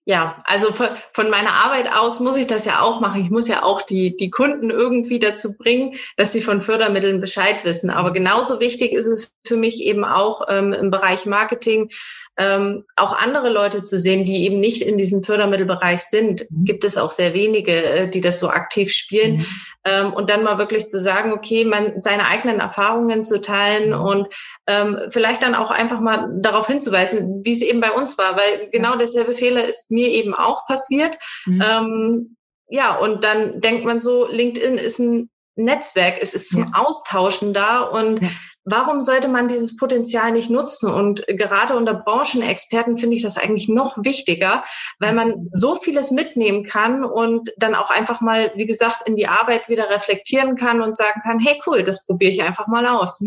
Ja, 0.10 0.42
also 0.46 0.72
von 0.72 1.30
meiner 1.30 1.52
Arbeit 1.52 1.92
aus 1.94 2.22
muss 2.22 2.38
ich 2.38 2.48
das 2.48 2.64
ja 2.64 2.80
auch 2.80 3.02
machen. 3.02 3.22
Ich 3.22 3.30
muss 3.30 3.50
ja 3.50 3.64
auch 3.64 3.82
die, 3.82 4.16
die 4.16 4.30
Kunden 4.30 4.70
irgendwie 4.70 5.20
dazu 5.20 5.58
bringen, 5.58 5.96
dass 6.16 6.32
sie 6.32 6.42
von 6.42 6.62
Fördermitteln 6.62 7.20
Bescheid 7.20 7.66
wissen. 7.66 7.90
Aber 7.90 8.14
genauso 8.14 8.62
wichtig 8.62 8.94
ist 8.94 9.08
es 9.08 9.36
für 9.46 9.58
mich 9.58 9.82
eben 9.82 10.06
auch 10.06 10.44
ähm, 10.48 10.72
im 10.72 10.92
Bereich 10.92 11.26
Marketing, 11.26 11.90
ähm, 12.38 12.86
auch 12.96 13.17
andere 13.17 13.50
Leute 13.50 13.84
zu 13.84 13.98
sehen, 13.98 14.24
die 14.24 14.46
eben 14.46 14.60
nicht 14.60 14.84
in 14.84 14.98
diesem 14.98 15.24
Fördermittelbereich 15.24 16.03
sind. 16.03 16.46
Mhm. 16.51 16.65
Gibt 16.65 16.86
es 16.86 16.98
auch 16.98 17.12
sehr 17.12 17.34
wenige, 17.34 17.84
äh, 17.84 18.10
die 18.10 18.22
das 18.22 18.39
so 18.39 18.50
aktiv 18.50 18.94
spielen. 18.94 19.38
Mhm. 19.38 19.46
Ähm, 19.86 20.13
und 20.13 20.29
dann 20.29 20.44
mal 20.44 20.60
wirklich 20.60 20.88
zu 20.88 21.00
sagen, 21.00 21.34
okay, 21.34 21.65
man 21.65 22.00
seine 22.00 22.27
eigenen 22.27 22.60
Erfahrungen 22.60 23.25
zu 23.25 23.41
teilen 23.41 23.89
mhm. 23.89 24.06
und 24.06 24.27
ähm, 24.67 25.00
vielleicht 25.10 25.41
dann 25.41 25.56
auch 25.56 25.72
einfach 25.72 26.00
mal 26.00 26.29
darauf 26.39 26.67
hinzuweisen, 26.67 27.41
wie 27.44 27.53
es 27.53 27.62
eben 27.62 27.82
bei 27.82 27.91
uns 27.91 28.17
war, 28.20 28.38
weil 28.38 28.70
genau 28.72 28.96
derselbe 28.98 29.34
Fehler 29.34 29.65
ist 29.65 29.89
mir 29.89 30.10
eben 30.10 30.36
auch 30.36 30.67
passiert. 30.67 31.17
Mhm. 31.46 31.63
Ähm, 31.67 32.36
ja, 32.70 32.96
und 32.96 33.24
dann 33.24 33.62
denkt 33.62 33.86
man 33.86 34.00
so, 34.00 34.27
LinkedIn 34.29 34.77
ist 34.77 35.00
ein 35.00 35.29
Netzwerk, 35.56 36.17
es 36.22 36.36
ist 36.36 36.51
zum 36.51 36.65
ja. 36.65 36.72
Austauschen 36.75 37.53
da 37.56 37.82
und 37.82 38.22
ja 38.22 38.29
warum 38.70 39.02
sollte 39.02 39.30
man 39.30 39.48
dieses 39.48 39.78
Potenzial 39.78 40.32
nicht 40.32 40.50
nutzen? 40.50 40.92
Und 40.92 41.26
gerade 41.28 41.76
unter 41.76 41.94
Branchenexperten 41.94 42.98
finde 42.98 43.16
ich 43.16 43.24
das 43.24 43.38
eigentlich 43.38 43.70
noch 43.70 43.98
wichtiger, 44.04 44.64
weil 45.00 45.14
man 45.14 45.46
so 45.46 45.76
vieles 45.76 46.12
mitnehmen 46.12 46.66
kann 46.66 47.04
und 47.04 47.54
dann 47.58 47.76
auch 47.76 47.90
einfach 47.90 48.20
mal, 48.20 48.52
wie 48.56 48.66
gesagt, 48.66 49.08
in 49.08 49.16
die 49.16 49.28
Arbeit 49.28 49.70
wieder 49.70 49.90
reflektieren 49.90 50.58
kann 50.58 50.82
und 50.82 50.96
sagen 50.96 51.22
kann, 51.24 51.40
hey 51.40 51.60
cool, 51.66 51.84
das 51.84 52.06
probiere 52.06 52.32
ich 52.32 52.44
einfach 52.44 52.68
mal 52.68 52.86
aus. 52.86 53.24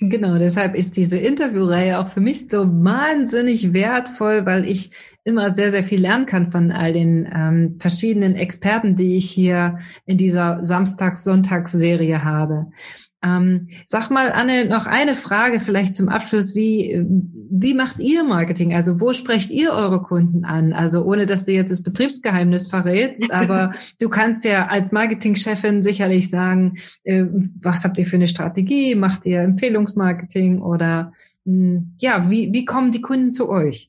Genau, 0.00 0.36
deshalb 0.38 0.74
ist 0.74 0.96
diese 0.96 1.18
Interviewreihe 1.18 2.00
auch 2.00 2.08
für 2.08 2.20
mich 2.20 2.48
so 2.48 2.66
wahnsinnig 2.66 3.72
wertvoll, 3.72 4.44
weil 4.46 4.68
ich 4.68 4.90
immer 5.24 5.52
sehr, 5.52 5.70
sehr 5.70 5.84
viel 5.84 6.00
lernen 6.00 6.26
kann 6.26 6.50
von 6.50 6.72
all 6.72 6.92
den 6.92 7.30
ähm, 7.32 7.76
verschiedenen 7.78 8.34
Experten, 8.34 8.96
die 8.96 9.16
ich 9.16 9.30
hier 9.30 9.78
in 10.04 10.18
dieser 10.18 10.64
Samstags-Sonntags-Serie 10.64 12.24
habe. 12.24 12.66
Ähm, 13.24 13.68
sag 13.86 14.10
mal, 14.10 14.32
Anne, 14.32 14.64
noch 14.64 14.86
eine 14.86 15.14
Frage 15.14 15.60
vielleicht 15.60 15.94
zum 15.94 16.08
Abschluss. 16.08 16.56
Wie, 16.56 17.04
wie 17.50 17.74
macht 17.74 18.00
ihr 18.00 18.24
Marketing? 18.24 18.74
Also 18.74 19.00
wo 19.00 19.12
sprecht 19.12 19.50
ihr 19.50 19.72
eure 19.72 20.02
Kunden 20.02 20.44
an? 20.44 20.72
Also 20.72 21.04
ohne, 21.04 21.26
dass 21.26 21.44
du 21.44 21.52
jetzt 21.52 21.70
das 21.70 21.82
Betriebsgeheimnis 21.82 22.66
verrätst, 22.66 23.32
aber 23.32 23.74
du 24.00 24.08
kannst 24.08 24.44
ja 24.44 24.66
als 24.66 24.90
Marketingchefin 24.90 25.82
sicherlich 25.82 26.30
sagen, 26.30 26.78
äh, 27.04 27.24
was 27.60 27.84
habt 27.84 27.98
ihr 27.98 28.06
für 28.06 28.16
eine 28.16 28.28
Strategie? 28.28 28.96
Macht 28.96 29.24
ihr 29.24 29.40
Empfehlungsmarketing 29.40 30.60
oder 30.60 31.12
mh, 31.44 31.54
hm, 31.54 31.94
ja, 31.98 32.28
wie, 32.28 32.52
wie 32.52 32.64
kommen 32.64 32.90
die 32.90 33.02
Kunden 33.02 33.32
zu 33.32 33.48
euch? 33.48 33.88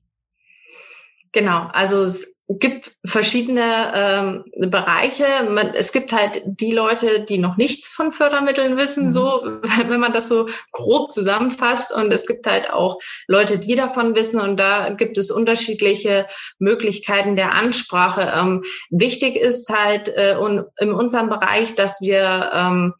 Genau, 1.32 1.68
also 1.74 2.06
gibt 2.50 2.92
verschiedene 3.06 3.94
ähm, 3.96 4.70
Bereiche. 4.70 5.26
Man, 5.50 5.74
es 5.74 5.92
gibt 5.92 6.12
halt 6.12 6.42
die 6.46 6.72
Leute, 6.72 7.26
die 7.26 7.38
noch 7.38 7.58
nichts 7.58 7.88
von 7.88 8.12
Fördermitteln 8.12 8.78
wissen, 8.78 9.06
mhm. 9.06 9.12
so 9.12 9.42
wenn 9.88 10.00
man 10.00 10.14
das 10.14 10.28
so 10.28 10.48
grob 10.72 11.12
zusammenfasst. 11.12 11.94
Und 11.94 12.12
es 12.14 12.28
gibt 12.28 12.46
halt 12.46 12.70
auch 12.70 13.00
Leute, 13.28 13.60
die 13.60 13.76
davon 13.76 14.16
wissen. 14.16 14.42
Und 14.42 14.58
da 14.58 14.90
gibt 14.90 15.18
es 15.18 15.32
unterschiedliche 15.32 16.28
Möglichkeiten 16.60 17.36
der 17.36 17.54
Ansprache. 17.54 18.34
Ähm, 18.38 18.64
wichtig 18.90 19.36
ist 19.36 19.70
halt 19.70 20.10
äh, 20.10 20.36
und 20.40 20.66
in 20.80 20.92
unserem 20.92 21.30
Bereich, 21.30 21.76
dass 21.76 22.02
wir 22.02 22.52
ähm, 22.54 22.94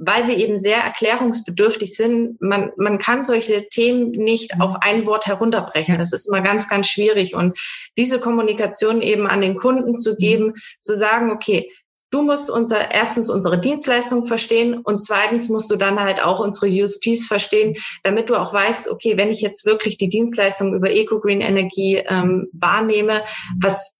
weil 0.00 0.26
wir 0.26 0.38
eben 0.38 0.56
sehr 0.56 0.78
erklärungsbedürftig 0.78 1.94
sind, 1.94 2.40
man, 2.40 2.72
man 2.76 2.98
kann 2.98 3.22
solche 3.22 3.68
Themen 3.68 4.10
nicht 4.10 4.58
auf 4.58 4.76
ein 4.80 5.04
Wort 5.04 5.26
herunterbrechen. 5.26 5.98
Das 5.98 6.14
ist 6.14 6.26
immer 6.26 6.40
ganz, 6.40 6.68
ganz 6.68 6.88
schwierig. 6.88 7.34
Und 7.34 7.58
diese 7.98 8.18
Kommunikation 8.18 9.02
eben 9.02 9.26
an 9.26 9.42
den 9.42 9.56
Kunden 9.56 9.98
zu 9.98 10.16
geben, 10.16 10.54
zu 10.80 10.96
sagen, 10.96 11.30
okay, 11.30 11.70
du 12.10 12.22
musst 12.22 12.50
unser, 12.50 12.90
erstens 12.92 13.28
unsere 13.28 13.60
Dienstleistung 13.60 14.26
verstehen 14.26 14.78
und 14.78 15.00
zweitens 15.00 15.50
musst 15.50 15.70
du 15.70 15.76
dann 15.76 16.00
halt 16.00 16.24
auch 16.24 16.40
unsere 16.40 16.66
USPs 16.66 17.26
verstehen, 17.26 17.76
damit 18.02 18.30
du 18.30 18.36
auch 18.36 18.54
weißt, 18.54 18.88
okay, 18.88 19.18
wenn 19.18 19.30
ich 19.30 19.42
jetzt 19.42 19.66
wirklich 19.66 19.98
die 19.98 20.08
Dienstleistung 20.08 20.74
über 20.74 20.90
EcoGreen 20.90 21.42
Energie 21.42 21.96
ähm, 21.96 22.48
wahrnehme, 22.52 23.22
was 23.60 23.99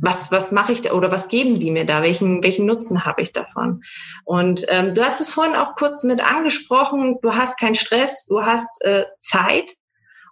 was, 0.00 0.30
was 0.30 0.52
mache 0.52 0.72
ich 0.72 0.82
da 0.82 0.92
oder 0.92 1.10
was 1.10 1.28
geben 1.28 1.58
die 1.58 1.70
mir 1.70 1.84
da? 1.84 2.02
Welchen, 2.02 2.42
welchen 2.42 2.66
Nutzen 2.66 3.04
habe 3.04 3.22
ich 3.22 3.32
davon? 3.32 3.82
Und 4.24 4.64
ähm, 4.68 4.94
du 4.94 5.04
hast 5.04 5.20
es 5.20 5.30
vorhin 5.30 5.56
auch 5.56 5.74
kurz 5.76 6.04
mit 6.04 6.20
angesprochen, 6.20 7.18
du 7.22 7.34
hast 7.34 7.58
keinen 7.58 7.74
Stress, 7.74 8.26
du 8.26 8.42
hast 8.42 8.82
äh, 8.84 9.04
Zeit 9.18 9.76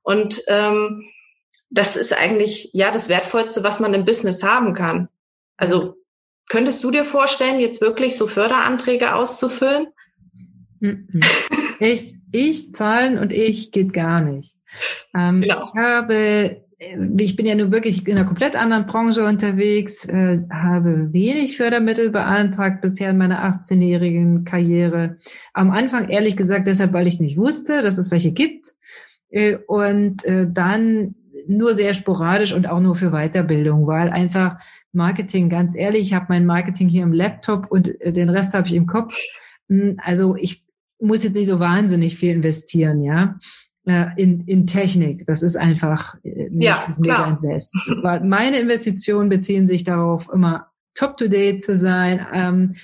und 0.03 0.43
ähm, 0.47 1.05
das 1.71 1.97
ist 1.97 2.13
eigentlich 2.13 2.71
ja 2.73 2.91
das 2.91 3.09
Wertvollste, 3.09 3.65
was 3.65 3.81
man 3.81 3.93
im 3.93 4.05
Business 4.05 4.43
haben 4.43 4.73
kann. 4.73 5.09
Also 5.57 5.97
könntest 6.49 6.85
du 6.85 6.91
dir 6.91 7.05
vorstellen, 7.05 7.61
jetzt 7.61 7.81
wirklich 7.81 8.17
so 8.17 8.27
Förderanträge 8.29 9.15
auszufüllen? 9.15 9.89
Ich, 11.81 12.15
ich 12.33 12.75
zahlen 12.75 13.19
und 13.19 13.33
ich 13.33 13.73
geht 13.73 13.93
gar 13.93 14.23
nicht. 14.23 14.57
Ähm, 15.15 15.41
genau. 15.43 15.65
Ich 15.65 15.75
habe 15.75 16.66
ich 16.79 17.37
bin 17.37 17.47
ja 17.47 17.55
nur 17.55 17.73
wirklich 17.73 18.07
in 18.07 18.17
einer 18.17 18.27
komplett 18.27 18.55
anderen 18.55 18.87
Branche 18.87 19.25
unterwegs, 19.25 20.05
äh, 20.05 20.41
habe 20.51 21.13
wenig 21.13 21.57
Fördermittel 21.57 22.11
beantragt 22.11 22.83
bisher 22.83 23.11
in 23.11 23.19
meiner 23.19 23.43
18-jährigen 23.45 24.45
Karriere. 24.45 25.17
Am 25.55 25.71
Anfang 25.71 26.11
ehrlich 26.11 26.37
gesagt 26.37 26.67
deshalb, 26.67 26.93
weil 26.93 27.07
ich 27.07 27.15
es 27.15 27.21
nicht 27.21 27.39
wusste, 27.39 27.83
dass 27.83 27.97
es 27.97 28.11
welche 28.11 28.33
gibt. 28.33 28.75
Äh, 29.31 29.57
und 29.67 30.25
äh, 30.25 30.47
dann 30.51 31.15
nur 31.49 31.75
sehr 31.75 31.95
sporadisch 31.95 32.53
und 32.53 32.69
auch 32.69 32.81
nur 32.81 32.95
für 32.95 33.11
Weiterbildung, 33.11 33.87
weil 33.87 34.11
einfach 34.11 34.59
Marketing, 34.93 35.49
ganz 35.49 35.75
ehrlich, 35.75 36.03
ich 36.03 36.15
habe 36.15 36.27
mein 36.29 36.45
Marketing 36.45 36.89
hier 36.89 37.05
im 37.05 37.13
Laptop 37.13 37.71
und 37.71 38.01
äh, 38.03 38.13
den 38.13 38.29
Rest 38.29 38.53
habe 38.53 38.67
ich 38.67 38.75
im 38.75 38.87
Kopf. 38.87 39.19
Hm, 39.71 39.99
also 40.03 40.37
ich 40.37 40.63
muss 41.01 41.25
jetzt 41.25 41.37
nicht 41.37 41.47
so 41.47 41.59
wahnsinnig 41.59 42.17
viel 42.17 42.33
investieren, 42.35 43.03
ja 43.03 43.37
äh, 43.37 43.66
in, 43.87 44.43
in 44.47 44.67
Technik. 44.67 45.25
Das 45.27 45.43
ist 45.43 45.57
einfach 45.57 46.17
äh, 46.25 46.51
nicht 46.51 46.69
ja, 46.69 46.83
das 46.87 46.99
Mega-Invest. 46.99 47.75
Meine 48.03 48.59
Investitionen 48.59 49.29
beziehen 49.29 49.67
sich 49.67 49.85
darauf, 49.85 50.29
immer 50.33 50.71
top-to-date 50.95 51.63
zu 51.63 51.77
sein, 51.77 52.27
ähm, 52.33 52.75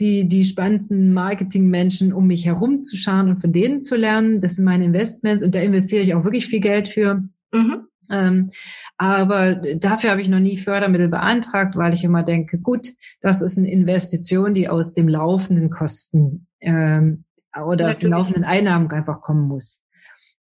die, 0.00 0.28
die 0.28 0.44
spannendsten 0.44 1.12
Marketing-Menschen 1.12 2.12
um 2.12 2.26
mich 2.26 2.46
herum 2.46 2.84
zu 2.84 2.96
schauen 2.96 3.28
und 3.30 3.40
von 3.40 3.52
denen 3.52 3.84
zu 3.84 3.96
lernen. 3.96 4.40
Das 4.40 4.56
sind 4.56 4.64
meine 4.64 4.84
Investments 4.84 5.42
und 5.42 5.54
da 5.54 5.60
investiere 5.60 6.02
ich 6.02 6.14
auch 6.14 6.24
wirklich 6.24 6.46
viel 6.46 6.60
Geld 6.60 6.88
für. 6.88 7.22
Mhm. 7.52 7.86
Ähm, 8.10 8.50
aber 8.96 9.54
dafür 9.76 10.10
habe 10.10 10.20
ich 10.20 10.28
noch 10.28 10.40
nie 10.40 10.56
Fördermittel 10.56 11.08
beantragt, 11.08 11.76
weil 11.76 11.94
ich 11.94 12.04
immer 12.04 12.22
denke, 12.22 12.58
gut, 12.58 12.92
das 13.20 13.42
ist 13.42 13.58
eine 13.58 13.70
Investition, 13.70 14.54
die 14.54 14.68
aus 14.68 14.94
dem 14.94 15.08
laufenden 15.08 15.70
Kosten 15.70 16.46
ähm, 16.60 17.24
oder 17.54 17.64
Natürlich. 17.64 17.88
aus 17.88 17.98
den 17.98 18.10
laufenden 18.10 18.44
Einnahmen 18.44 18.90
einfach 18.90 19.20
kommen 19.20 19.48
muss. 19.48 19.80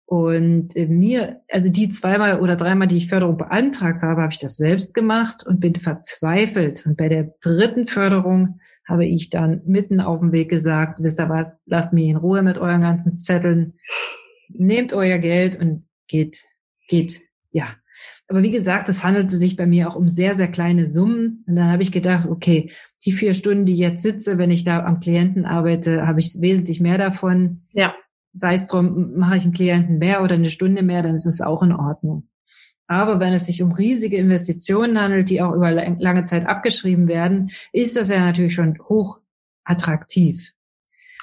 Und 0.06 0.76
äh, 0.76 0.86
mir, 0.86 1.40
also 1.50 1.70
die 1.70 1.88
zweimal 1.88 2.40
oder 2.40 2.56
dreimal, 2.56 2.88
die 2.88 2.98
ich 2.98 3.08
Förderung 3.08 3.38
beantragt 3.38 4.02
habe, 4.02 4.20
habe 4.20 4.32
ich 4.32 4.38
das 4.38 4.56
selbst 4.56 4.92
gemacht 4.92 5.46
und 5.46 5.60
bin 5.60 5.74
verzweifelt. 5.74 6.84
Und 6.84 6.96
bei 6.96 7.08
der 7.08 7.34
dritten 7.40 7.86
Förderung 7.86 8.60
habe 8.86 9.06
ich 9.06 9.30
dann 9.30 9.62
mitten 9.64 10.00
auf 10.00 10.20
dem 10.20 10.32
Weg 10.32 10.50
gesagt, 10.50 11.02
wisst 11.02 11.20
ihr 11.20 11.30
was, 11.30 11.58
lasst 11.64 11.94
mich 11.94 12.08
in 12.08 12.16
Ruhe 12.16 12.42
mit 12.42 12.58
euren 12.58 12.82
ganzen 12.82 13.16
Zetteln, 13.16 13.72
nehmt 14.50 14.92
euer 14.92 15.18
Geld 15.18 15.58
und 15.58 15.84
geht, 16.06 16.44
geht, 16.88 17.22
ja. 17.50 17.68
Aber 18.28 18.42
wie 18.42 18.50
gesagt, 18.50 18.88
es 18.88 19.04
handelte 19.04 19.36
sich 19.36 19.56
bei 19.56 19.66
mir 19.66 19.88
auch 19.88 19.96
um 19.96 20.08
sehr, 20.08 20.34
sehr 20.34 20.48
kleine 20.48 20.86
Summen. 20.86 21.44
Und 21.46 21.56
dann 21.56 21.70
habe 21.70 21.82
ich 21.82 21.92
gedacht, 21.92 22.26
okay, 22.26 22.70
die 23.04 23.12
vier 23.12 23.34
Stunden, 23.34 23.66
die 23.66 23.76
jetzt 23.76 24.02
sitze, 24.02 24.38
wenn 24.38 24.50
ich 24.50 24.64
da 24.64 24.84
am 24.84 25.00
Klienten 25.00 25.44
arbeite, 25.44 26.06
habe 26.06 26.20
ich 26.20 26.40
wesentlich 26.40 26.80
mehr 26.80 26.98
davon. 26.98 27.62
Ja 27.72 27.94
sei 28.34 28.54
es 28.54 28.66
drum, 28.66 29.16
mache 29.16 29.36
ich 29.36 29.44
einen 29.44 29.54
Klienten 29.54 29.98
mehr 29.98 30.22
oder 30.22 30.34
eine 30.34 30.50
Stunde 30.50 30.82
mehr, 30.82 31.02
dann 31.02 31.14
ist 31.14 31.26
es 31.26 31.40
auch 31.40 31.62
in 31.62 31.72
Ordnung. 31.72 32.28
Aber 32.86 33.18
wenn 33.18 33.32
es 33.32 33.46
sich 33.46 33.62
um 33.62 33.72
riesige 33.72 34.18
Investitionen 34.18 35.00
handelt, 35.00 35.30
die 35.30 35.40
auch 35.40 35.54
über 35.54 35.70
lange 35.70 36.24
Zeit 36.26 36.46
abgeschrieben 36.46 37.08
werden, 37.08 37.50
ist 37.72 37.96
das 37.96 38.10
ja 38.10 38.20
natürlich 38.20 38.54
schon 38.54 38.78
hoch 38.88 39.20
attraktiv. 39.64 40.52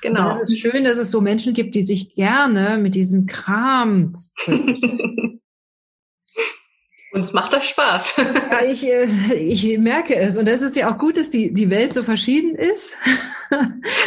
Genau. 0.01 0.23
Und 0.23 0.29
es 0.29 0.49
ist 0.49 0.57
schön, 0.57 0.83
dass 0.83 0.97
es 0.97 1.11
so 1.11 1.21
Menschen 1.21 1.53
gibt, 1.53 1.75
die 1.75 1.85
sich 1.85 2.15
gerne 2.15 2.79
mit 2.79 2.95
diesem 2.95 3.27
Kram 3.27 4.13
Uns 7.13 7.33
macht 7.33 7.51
das 7.51 7.67
Spaß. 7.67 8.13
Ja, 8.17 8.63
ich, 8.65 8.87
äh, 8.87 9.05
ich 9.33 9.77
merke 9.77 10.15
es. 10.15 10.37
Und 10.37 10.47
das 10.47 10.61
ist 10.61 10.75
ja 10.77 10.89
auch 10.89 10.97
gut, 10.97 11.17
dass 11.17 11.29
die, 11.29 11.53
die 11.53 11.69
Welt 11.69 11.93
so 11.93 12.03
verschieden 12.03 12.55
ist. 12.55 12.97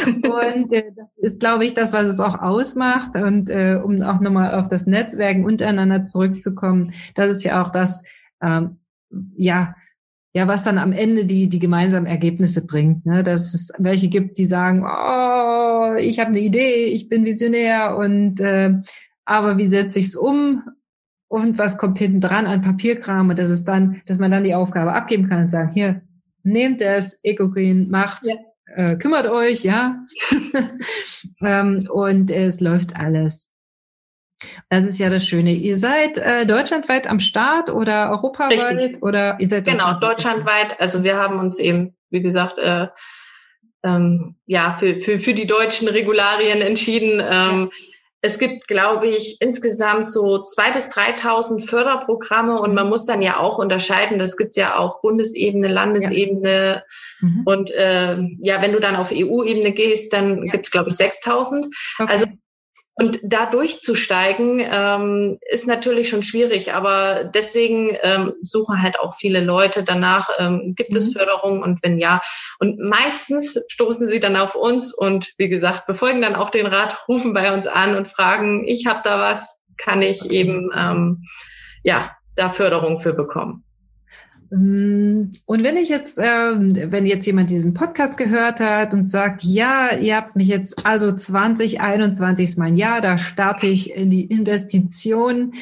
Und 0.06 0.72
äh, 0.72 0.90
das 0.96 1.08
ist, 1.16 1.40
glaube 1.40 1.66
ich, 1.66 1.74
das, 1.74 1.92
was 1.92 2.06
es 2.06 2.18
auch 2.18 2.40
ausmacht. 2.40 3.14
Und 3.14 3.50
äh, 3.50 3.78
um 3.82 4.00
auch 4.02 4.20
nochmal 4.20 4.54
auf 4.54 4.68
das 4.68 4.86
Netzwerken 4.86 5.44
untereinander 5.44 6.06
zurückzukommen, 6.06 6.94
das 7.14 7.28
ist 7.28 7.44
ja 7.44 7.62
auch 7.62 7.70
das, 7.70 8.04
ähm, 8.42 8.78
ja, 9.36 9.74
ja, 10.32 10.48
was 10.48 10.64
dann 10.64 10.78
am 10.78 10.92
Ende 10.92 11.26
die, 11.26 11.48
die 11.48 11.60
gemeinsamen 11.60 12.06
Ergebnisse 12.06 12.66
bringt. 12.66 13.04
Ne? 13.04 13.22
Dass 13.22 13.52
es 13.52 13.70
welche 13.78 14.08
gibt, 14.08 14.38
die 14.38 14.46
sagen, 14.46 14.82
oh, 14.84 15.94
ich 15.98 16.18
habe 16.20 16.30
eine 16.30 16.40
Idee, 16.40 16.86
ich 16.86 17.08
bin 17.08 17.24
visionär 17.24 17.96
und 17.96 18.40
äh, 18.40 18.72
aber 19.26 19.58
wie 19.58 19.66
setze 19.66 19.98
ich 19.98 20.06
es 20.06 20.16
um? 20.16 20.64
Und 21.28 21.58
was 21.58 21.78
kommt 21.78 21.98
hinten 21.98 22.20
dran 22.20 22.46
an 22.46 22.62
Papierkram 22.62 23.30
und 23.30 23.38
das 23.38 23.50
ist 23.50 23.64
dann, 23.64 24.02
dass 24.06 24.18
man 24.18 24.30
dann 24.30 24.44
die 24.44 24.54
Aufgabe 24.54 24.92
abgeben 24.92 25.28
kann 25.28 25.42
und 25.42 25.50
sagen, 25.50 25.70
hier, 25.70 26.02
nehmt 26.42 26.80
es, 26.82 27.18
EcoGreen 27.22 27.90
macht, 27.90 28.24
ja. 28.24 28.34
äh, 28.76 28.96
kümmert 28.96 29.26
euch, 29.26 29.64
ja. 29.64 30.00
ähm, 31.40 31.88
und 31.90 32.30
es 32.30 32.60
läuft 32.60 32.96
alles. 32.96 33.50
Das 34.68 34.84
ist 34.84 34.98
ja 34.98 35.08
das 35.08 35.26
Schöne. 35.26 35.52
Ihr 35.52 35.76
seid 35.76 36.18
äh, 36.18 36.44
deutschlandweit 36.44 37.06
am 37.06 37.18
Start 37.18 37.70
oder 37.70 38.10
europaweit 38.10 38.78
Richtig. 38.78 39.02
oder 39.02 39.40
ihr 39.40 39.48
seid 39.48 39.64
genau 39.64 39.94
deutschlandweit. 39.94 40.78
Also 40.80 41.02
wir 41.02 41.16
haben 41.16 41.38
uns 41.38 41.58
eben, 41.58 41.96
wie 42.10 42.20
gesagt, 42.20 42.58
äh, 42.58 42.88
ähm, 43.82 44.36
ja 44.44 44.76
für, 44.78 44.96
für 44.98 45.18
für 45.18 45.32
die 45.32 45.46
deutschen 45.46 45.88
Regularien 45.88 46.60
entschieden. 46.60 47.20
Ähm, 47.20 47.70
ja 47.70 47.93
es 48.24 48.38
gibt, 48.38 48.68
glaube 48.68 49.06
ich, 49.06 49.36
insgesamt 49.40 50.08
so 50.08 50.42
zwei 50.42 50.70
bis 50.70 50.90
3.000 50.90 51.66
Förderprogramme 51.66 52.58
und 52.58 52.74
man 52.74 52.88
muss 52.88 53.04
dann 53.04 53.20
ja 53.20 53.38
auch 53.38 53.58
unterscheiden. 53.58 54.18
Das 54.18 54.38
gibt 54.38 54.56
ja 54.56 54.76
auf 54.76 55.02
Bundesebene, 55.02 55.68
Landesebene 55.68 56.84
ja. 57.20 57.28
mhm. 57.28 57.42
und 57.44 57.70
äh, 57.72 58.16
ja, 58.40 58.62
wenn 58.62 58.72
du 58.72 58.80
dann 58.80 58.96
auf 58.96 59.10
EU-Ebene 59.12 59.72
gehst, 59.72 60.14
dann 60.14 60.46
ja. 60.46 60.52
gibt 60.52 60.64
es, 60.64 60.72
glaube 60.72 60.88
ich, 60.88 60.94
6.000. 60.94 61.66
Okay. 61.98 62.10
Also 62.10 62.24
und 62.96 63.18
da 63.24 63.46
durchzusteigen 63.46 64.62
ähm, 64.64 65.38
ist 65.50 65.66
natürlich 65.66 66.08
schon 66.08 66.22
schwierig, 66.22 66.74
aber 66.74 67.24
deswegen 67.24 67.96
ähm, 68.02 68.34
suchen 68.42 68.82
halt 68.82 69.00
auch 69.00 69.16
viele 69.16 69.40
Leute 69.40 69.82
danach, 69.82 70.30
ähm, 70.38 70.74
gibt 70.76 70.92
mhm. 70.92 70.98
es 70.98 71.12
Förderung 71.12 71.62
und 71.62 71.82
wenn 71.82 71.98
ja. 71.98 72.20
Und 72.60 72.78
meistens 72.78 73.60
stoßen 73.68 74.06
sie 74.06 74.20
dann 74.20 74.36
auf 74.36 74.54
uns 74.54 74.94
und 74.94 75.34
wie 75.38 75.48
gesagt, 75.48 75.86
befolgen 75.86 76.22
dann 76.22 76.36
auch 76.36 76.50
den 76.50 76.66
Rat, 76.66 77.08
rufen 77.08 77.34
bei 77.34 77.52
uns 77.52 77.66
an 77.66 77.96
und 77.96 78.08
fragen, 78.08 78.64
ich 78.66 78.86
habe 78.86 79.00
da 79.02 79.18
was, 79.18 79.60
kann 79.76 80.00
ich 80.00 80.30
eben 80.30 80.70
ähm, 80.76 81.24
ja 81.82 82.12
da 82.36 82.48
Förderung 82.48 83.00
für 83.00 83.12
bekommen. 83.12 83.64
Und 84.56 85.64
wenn 85.64 85.76
ich 85.76 85.88
jetzt, 85.88 86.18
äh, 86.18 86.22
wenn 86.24 87.06
jetzt 87.06 87.26
jemand 87.26 87.50
diesen 87.50 87.74
Podcast 87.74 88.16
gehört 88.16 88.60
hat 88.60 88.94
und 88.94 89.04
sagt, 89.04 89.42
ja, 89.42 89.96
ihr 89.96 90.16
habt 90.16 90.36
mich 90.36 90.46
jetzt, 90.46 90.86
also 90.86 91.10
2021 91.10 92.44
ist 92.50 92.58
mein 92.58 92.76
Jahr, 92.76 93.00
da 93.00 93.18
starte 93.18 93.66
ich 93.66 93.92
in 93.94 94.10
die 94.10 94.26
Investition 94.26 95.54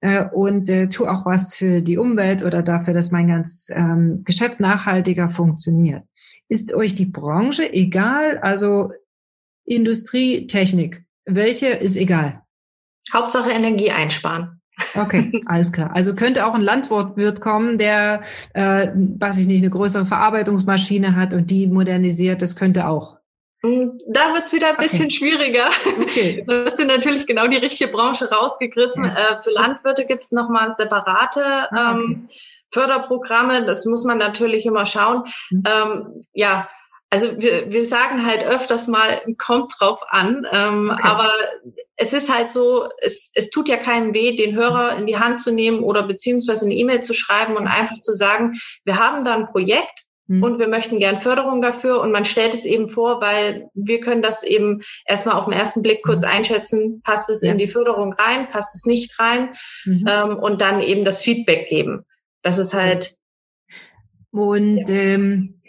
äh, 0.00 0.26
und 0.26 0.68
äh, 0.68 0.88
tue 0.90 1.10
auch 1.10 1.24
was 1.24 1.54
für 1.54 1.80
die 1.80 1.96
Umwelt 1.96 2.44
oder 2.44 2.62
dafür, 2.62 2.92
dass 2.92 3.12
mein 3.12 3.28
ganzes 3.28 3.70
ähm, 3.70 4.24
Geschäft 4.24 4.60
nachhaltiger 4.60 5.30
funktioniert. 5.30 6.02
Ist 6.48 6.74
euch 6.74 6.94
die 6.94 7.06
Branche 7.06 7.72
egal? 7.72 8.38
Also 8.38 8.92
Industrie, 9.64 10.46
Technik, 10.46 11.02
welche 11.24 11.68
ist 11.68 11.96
egal? 11.96 12.42
Hauptsache 13.10 13.50
Energie 13.50 13.90
einsparen. 13.90 14.60
Okay, 14.94 15.42
alles 15.46 15.72
klar. 15.72 15.90
Also 15.94 16.14
könnte 16.14 16.46
auch 16.46 16.54
ein 16.54 16.60
Landwirt 16.60 17.40
kommen, 17.40 17.78
der, 17.78 18.22
äh, 18.54 18.88
weiß 18.94 19.38
ich 19.38 19.46
nicht, 19.46 19.62
eine 19.62 19.70
größere 19.70 20.04
Verarbeitungsmaschine 20.04 21.16
hat 21.16 21.34
und 21.34 21.50
die 21.50 21.66
modernisiert. 21.66 22.42
Das 22.42 22.56
könnte 22.56 22.88
auch. 22.88 23.18
Hm, 23.62 23.98
da 24.08 24.34
wird's 24.34 24.52
wieder 24.52 24.70
ein 24.70 24.76
bisschen 24.76 25.06
okay. 25.06 25.14
schwieriger. 25.14 25.68
Okay. 26.02 26.36
Jetzt 26.38 26.52
hast 26.52 26.78
du 26.78 26.84
natürlich 26.84 27.26
genau 27.26 27.46
die 27.46 27.56
richtige 27.56 27.90
Branche 27.90 28.30
rausgegriffen. 28.30 29.04
Ja. 29.04 29.12
Äh, 29.12 29.42
für 29.42 29.50
Landwirte 29.50 30.06
gibt's 30.06 30.32
nochmal 30.32 30.72
separate 30.72 31.72
ah, 31.72 31.92
ähm, 31.92 32.24
okay. 32.26 32.34
Förderprogramme. 32.70 33.64
Das 33.64 33.86
muss 33.86 34.04
man 34.04 34.18
natürlich 34.18 34.66
immer 34.66 34.84
schauen. 34.84 35.24
Mhm. 35.50 35.62
Ähm, 35.66 36.20
ja, 36.32 36.68
also 37.14 37.40
wir, 37.40 37.72
wir 37.72 37.86
sagen 37.86 38.26
halt 38.26 38.42
öfters 38.42 38.88
mal, 38.88 39.22
kommt 39.38 39.72
drauf 39.78 40.00
an, 40.08 40.44
ähm, 40.52 40.90
okay. 40.92 41.00
aber 41.04 41.30
es 41.94 42.12
ist 42.12 42.28
halt 42.28 42.50
so, 42.50 42.88
es, 42.98 43.30
es 43.36 43.50
tut 43.50 43.68
ja 43.68 43.76
keinem 43.76 44.14
weh, 44.14 44.34
den 44.34 44.56
Hörer 44.56 44.98
in 44.98 45.06
die 45.06 45.16
Hand 45.16 45.40
zu 45.40 45.52
nehmen 45.52 45.84
oder 45.84 46.02
beziehungsweise 46.02 46.64
eine 46.64 46.74
E-Mail 46.74 47.02
zu 47.02 47.14
schreiben 47.14 47.56
und 47.56 47.68
einfach 47.68 48.00
zu 48.00 48.14
sagen, 48.16 48.58
wir 48.84 48.98
haben 48.98 49.22
da 49.22 49.36
ein 49.36 49.46
Projekt 49.46 50.02
mhm. 50.26 50.42
und 50.42 50.58
wir 50.58 50.66
möchten 50.66 50.98
gern 50.98 51.20
Förderung 51.20 51.62
dafür 51.62 52.00
und 52.00 52.10
man 52.10 52.24
stellt 52.24 52.52
es 52.52 52.64
eben 52.64 52.88
vor, 52.88 53.20
weil 53.20 53.68
wir 53.74 54.00
können 54.00 54.22
das 54.22 54.42
eben 54.42 54.82
erstmal 55.06 55.36
auf 55.36 55.44
den 55.44 55.54
ersten 55.54 55.82
Blick 55.82 56.02
kurz 56.02 56.24
hm. 56.24 56.32
einschätzen, 56.32 57.00
passt 57.04 57.30
es 57.30 57.42
ja. 57.42 57.52
in 57.52 57.58
die 57.58 57.68
Förderung 57.68 58.12
rein, 58.14 58.50
passt 58.50 58.74
es 58.74 58.86
nicht 58.86 59.20
rein 59.20 59.54
mhm. 59.84 60.04
ähm, 60.08 60.36
und 60.36 60.60
dann 60.60 60.80
eben 60.80 61.04
das 61.04 61.22
Feedback 61.22 61.68
geben. 61.68 62.06
Das 62.42 62.58
ist 62.58 62.74
halt. 62.74 63.14
Und 64.32 64.88
ja. 64.88 64.94
ähm, 64.96 65.60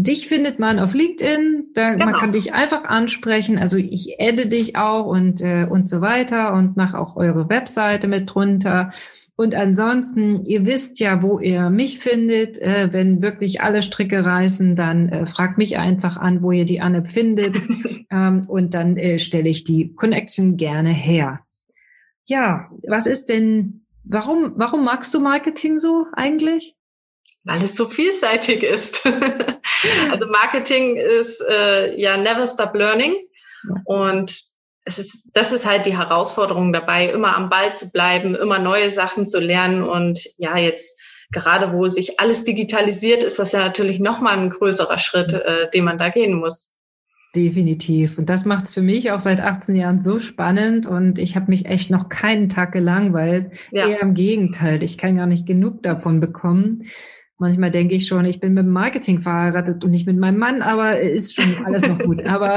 Dich 0.00 0.28
findet 0.28 0.60
man 0.60 0.78
auf 0.78 0.94
LinkedIn, 0.94 1.70
da 1.74 1.94
genau. 1.94 2.04
man 2.04 2.14
kann 2.14 2.30
dich 2.30 2.54
einfach 2.54 2.84
ansprechen. 2.84 3.58
Also 3.58 3.78
ich 3.78 4.14
adde 4.20 4.46
dich 4.46 4.76
auch 4.76 5.06
und 5.06 5.40
äh, 5.40 5.66
und 5.68 5.88
so 5.88 6.00
weiter 6.00 6.52
und 6.52 6.76
mache 6.76 6.96
auch 6.96 7.16
eure 7.16 7.48
Webseite 7.48 8.06
mit 8.06 8.32
drunter. 8.32 8.92
Und 9.34 9.56
ansonsten, 9.56 10.44
ihr 10.44 10.66
wisst 10.66 11.00
ja, 11.00 11.20
wo 11.20 11.40
ihr 11.40 11.68
mich 11.70 11.98
findet. 11.98 12.62
Äh, 12.62 12.92
wenn 12.92 13.22
wirklich 13.22 13.60
alle 13.60 13.82
Stricke 13.82 14.24
reißen, 14.24 14.76
dann 14.76 15.08
äh, 15.08 15.26
fragt 15.26 15.58
mich 15.58 15.78
einfach 15.78 16.16
an, 16.16 16.42
wo 16.42 16.52
ihr 16.52 16.64
die 16.64 16.80
Anne 16.80 17.04
findet. 17.04 17.56
ähm, 18.12 18.42
und 18.46 18.74
dann 18.74 18.96
äh, 18.96 19.18
stelle 19.18 19.48
ich 19.48 19.64
die 19.64 19.94
Connection 19.96 20.56
gerne 20.56 20.90
her. 20.90 21.40
Ja, 22.26 22.70
was 22.86 23.06
ist 23.06 23.30
denn, 23.30 23.84
warum, 24.04 24.52
warum 24.54 24.84
magst 24.84 25.12
du 25.12 25.18
Marketing 25.18 25.80
so 25.80 26.06
eigentlich? 26.12 26.76
Weil 27.44 27.62
es 27.62 27.76
so 27.76 27.86
vielseitig 27.86 28.62
ist. 28.62 29.06
also 30.10 30.26
Marketing 30.26 30.96
ist 30.96 31.40
äh, 31.40 31.98
ja 31.98 32.16
never 32.16 32.46
stop 32.46 32.74
learning 32.74 33.14
und 33.84 34.42
es 34.84 34.98
ist, 34.98 35.30
das 35.34 35.52
ist 35.52 35.66
halt 35.66 35.86
die 35.86 35.96
Herausforderung 35.96 36.72
dabei, 36.72 37.06
immer 37.06 37.36
am 37.36 37.50
Ball 37.50 37.76
zu 37.76 37.90
bleiben, 37.90 38.34
immer 38.34 38.58
neue 38.58 38.90
Sachen 38.90 39.26
zu 39.26 39.38
lernen 39.38 39.82
und 39.82 40.20
ja, 40.38 40.56
jetzt 40.56 40.98
gerade 41.30 41.72
wo 41.72 41.88
sich 41.88 42.20
alles 42.20 42.44
digitalisiert, 42.44 43.22
ist 43.22 43.38
das 43.38 43.52
ja 43.52 43.60
natürlich 43.60 44.00
nochmal 44.00 44.38
ein 44.38 44.50
größerer 44.50 44.98
Schritt, 44.98 45.32
äh, 45.32 45.70
den 45.70 45.84
man 45.84 45.98
da 45.98 46.08
gehen 46.08 46.38
muss. 46.38 46.78
Definitiv. 47.36 48.16
Und 48.16 48.30
das 48.30 48.46
macht 48.46 48.64
es 48.64 48.72
für 48.72 48.80
mich 48.80 49.12
auch 49.12 49.20
seit 49.20 49.40
18 49.40 49.76
Jahren 49.76 50.00
so 50.00 50.18
spannend 50.18 50.86
und 50.86 51.18
ich 51.18 51.36
habe 51.36 51.50
mich 51.50 51.66
echt 51.66 51.90
noch 51.90 52.08
keinen 52.08 52.48
Tag 52.48 52.72
gelangweilt. 52.72 53.52
Ja. 53.70 53.86
Eher 53.86 54.00
im 54.00 54.14
Gegenteil. 54.14 54.82
Ich 54.82 54.96
kann 54.96 55.18
gar 55.18 55.26
nicht 55.26 55.46
genug 55.46 55.82
davon 55.82 56.20
bekommen. 56.20 56.84
Manchmal 57.38 57.70
denke 57.70 57.94
ich 57.94 58.06
schon, 58.06 58.24
ich 58.24 58.40
bin 58.40 58.54
mit 58.54 58.64
dem 58.64 58.72
Marketing 58.72 59.20
verheiratet 59.20 59.84
und 59.84 59.90
nicht 59.92 60.06
mit 60.06 60.18
meinem 60.18 60.38
Mann, 60.38 60.62
aber 60.62 61.00
ist 61.00 61.34
schon 61.34 61.64
alles 61.64 61.86
noch 61.86 61.98
gut. 61.98 62.22
aber 62.26 62.56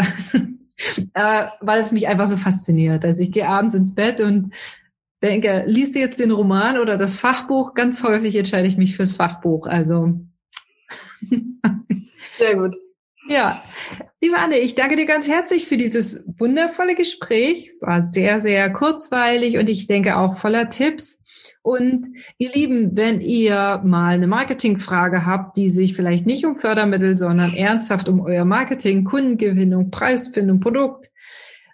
äh, 1.14 1.46
weil 1.62 1.82
es 1.82 1.92
mich 1.92 2.08
einfach 2.08 2.26
so 2.26 2.38
fasziniert. 2.38 3.06
Also 3.06 3.24
ich 3.24 3.32
gehe 3.32 3.48
abends 3.48 3.76
ins 3.76 3.94
Bett 3.94 4.22
und 4.22 4.52
denke, 5.22 5.64
liest 5.68 5.96
du 5.96 6.00
jetzt 6.00 6.20
den 6.20 6.32
Roman 6.32 6.80
oder 6.80 6.98
das 6.98 7.16
Fachbuch? 7.16 7.76
Ganz 7.76 8.04
häufig 8.04 8.36
entscheide 8.36 8.68
ich 8.68 8.78
mich 8.78 8.96
fürs 8.96 9.16
Fachbuch. 9.16 9.68
Also 9.68 10.20
sehr 12.40 12.56
gut. 12.56 12.76
Ja, 13.30 13.64
Liebe 14.24 14.38
Anne, 14.38 14.60
ich 14.60 14.76
danke 14.76 14.96
dir 14.96 15.08
ganz 15.08 15.28
herzlich 15.28 15.66
für 15.66 15.78
dieses 15.78 16.24
wundervolle 16.38 16.94
Gespräch. 16.94 17.74
War 17.82 18.06
sehr, 18.06 18.40
sehr 18.40 18.72
kurzweilig 18.72 19.58
und 19.58 19.68
ich 19.68 19.88
denke 19.88 20.16
auch 20.16 20.38
voller 20.38 20.70
Tipps. 20.70 21.18
Und 21.64 22.08
ihr 22.38 22.52
Lieben, 22.52 22.98
wenn 22.98 23.22
ihr 23.22 23.82
mal 23.84 24.16
eine 24.16 24.28
Marketingfrage 24.28 25.26
habt, 25.26 25.58
die 25.58 25.70
sich 25.70 25.96
vielleicht 25.96 26.26
nicht 26.26 26.46
um 26.46 26.58
Fördermittel, 26.58 27.18
sondern 27.18 27.54
ernsthaft 27.54 28.10
um 28.10 28.20
euer 28.22 28.46
Marketing, 28.46 29.04
Kundengewinnung, 29.04 29.92
Preisfindung, 29.92 30.60
Produkt, 30.60 31.12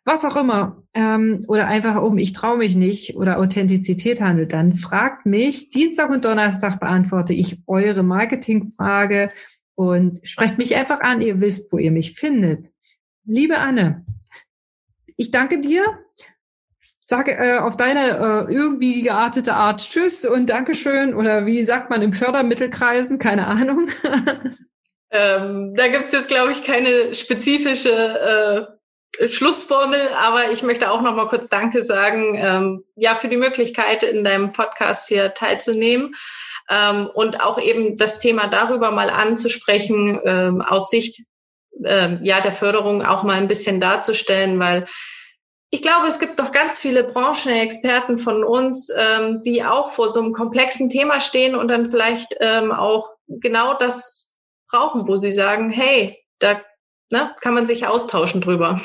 was 0.04 0.26
auch 0.26 0.36
immer, 0.36 0.84
ähm, 0.94 1.42
oder 1.48 1.68
einfach 1.68 2.02
um 2.02 2.18
ich 2.18 2.34
traue 2.34 2.58
mich 2.58 2.76
nicht 2.76 3.16
oder 3.16 3.40
Authentizität 3.40 4.22
handelt, 4.22 4.54
dann 4.54 4.78
fragt 4.78 5.26
mich. 5.26 5.70
Dienstag 5.70 6.10
und 6.10 6.26
Donnerstag 6.26 6.80
beantworte 6.80 7.34
ich 7.34 7.62
eure 7.68 8.04
Marketingfrage 8.04 9.32
und 9.76 10.20
sprecht 10.24 10.58
mich 10.58 10.76
einfach 10.76 11.02
an. 11.02 11.22
Ihr 11.22 11.40
wisst, 11.40 11.72
wo 11.72 11.78
ihr 11.78 11.92
mich 11.92 12.14
findet. 12.14 12.72
Liebe 13.26 13.58
Anne, 13.58 14.06
ich 15.18 15.32
danke 15.32 15.60
dir. 15.60 15.84
Sage 17.10 17.38
äh, 17.38 17.60
auf 17.60 17.78
deine 17.78 18.18
äh, 18.50 18.54
irgendwie 18.54 19.02
geartete 19.02 19.54
Art 19.54 19.80
Tschüss 19.80 20.26
und 20.26 20.50
Dankeschön 20.50 21.16
oder 21.16 21.46
wie 21.46 21.64
sagt 21.64 21.90
man 21.90 22.02
im 22.02 22.12
Fördermittelkreisen, 22.12 23.18
keine 23.18 23.48
Ahnung. 23.48 23.90
ähm, 25.12 25.74
da 25.74 25.88
gibt's 25.88 26.12
jetzt, 26.12 26.28
glaube 26.28 26.52
ich, 26.52 26.66
keine 26.66 27.16
spezifische 27.16 28.78
äh, 29.22 29.30
Schlussformel, 29.30 30.02
aber 30.22 30.52
ich 30.52 30.64
möchte 30.64 30.92
auch 30.92 31.02
noch 31.02 31.16
mal 31.16 31.30
kurz 31.30 31.48
Danke 31.48 31.82
sagen, 31.82 32.36
ähm, 32.36 32.84
ja, 32.98 33.16
für 33.16 33.30
die 33.30 33.38
Möglichkeit, 33.38 34.04
in 34.04 34.26
deinem 34.26 34.52
Podcast 34.52 35.08
hier 35.08 35.34
teilzunehmen 35.34 36.14
ähm, 36.70 37.08
und 37.14 37.42
auch 37.42 37.58
eben 37.58 37.96
das 37.96 38.20
Thema 38.20 38.48
darüber 38.48 38.92
mal 38.92 39.10
anzusprechen, 39.10 40.20
ähm, 40.26 40.62
aus 40.62 40.90
Sicht 40.90 41.24
ähm, 41.86 42.20
ja 42.22 42.42
der 42.42 42.52
Förderung 42.52 43.02
auch 43.02 43.24
mal 43.24 43.38
ein 43.38 43.48
bisschen 43.48 43.80
darzustellen, 43.80 44.60
weil 44.60 44.88
ich 45.70 45.82
glaube, 45.82 46.08
es 46.08 46.20
gibt 46.20 46.40
doch 46.40 46.52
ganz 46.52 46.80
viele 46.80 47.04
Branchenexperten 47.04 48.20
von 48.20 48.44
uns, 48.44 48.90
ähm, 48.96 49.44
die 49.44 49.64
auch 49.64 49.92
vor 49.92 50.10
so 50.10 50.22
einem 50.22 50.34
komplexen 50.34 50.90
Thema 50.90 51.20
stehen 51.20 51.56
und 51.56 51.68
dann 51.68 51.92
vielleicht 51.92 52.36
ähm, 52.40 52.72
auch 52.72 53.10
genau 53.28 53.74
das 53.78 54.34
brauchen, 54.70 55.08
wo 55.08 55.18
sie 55.18 55.34
sagen, 55.34 55.70
hey, 55.70 56.18
da 56.40 56.62
ne, 57.12 57.32
kann 57.42 57.54
man 57.54 57.66
sich 57.66 57.88
austauschen 57.88 58.42
drüber. 58.42 58.82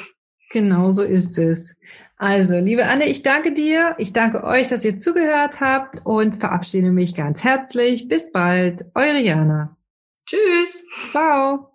Genau 0.51 0.91
so 0.91 1.03
ist 1.03 1.39
es. 1.39 1.75
Also, 2.17 2.59
liebe 2.59 2.87
Anne, 2.87 3.07
ich 3.07 3.23
danke 3.23 3.53
dir. 3.53 3.95
Ich 3.99 4.13
danke 4.13 4.45
euch, 4.45 4.69
dass 4.69 4.85
ihr 4.85 4.99
zugehört 4.99 5.61
habt 5.61 6.05
und 6.05 6.41
verabschiede 6.41 6.93
mich 6.93 7.15
ganz 7.17 7.43
herzlich. 7.43 8.07
Bis 8.07 8.31
bald. 8.31 8.85
Eure 8.95 9.19
Jana. 9.19 9.77
Tschüss. 10.27 10.85
Ciao. 11.11 11.72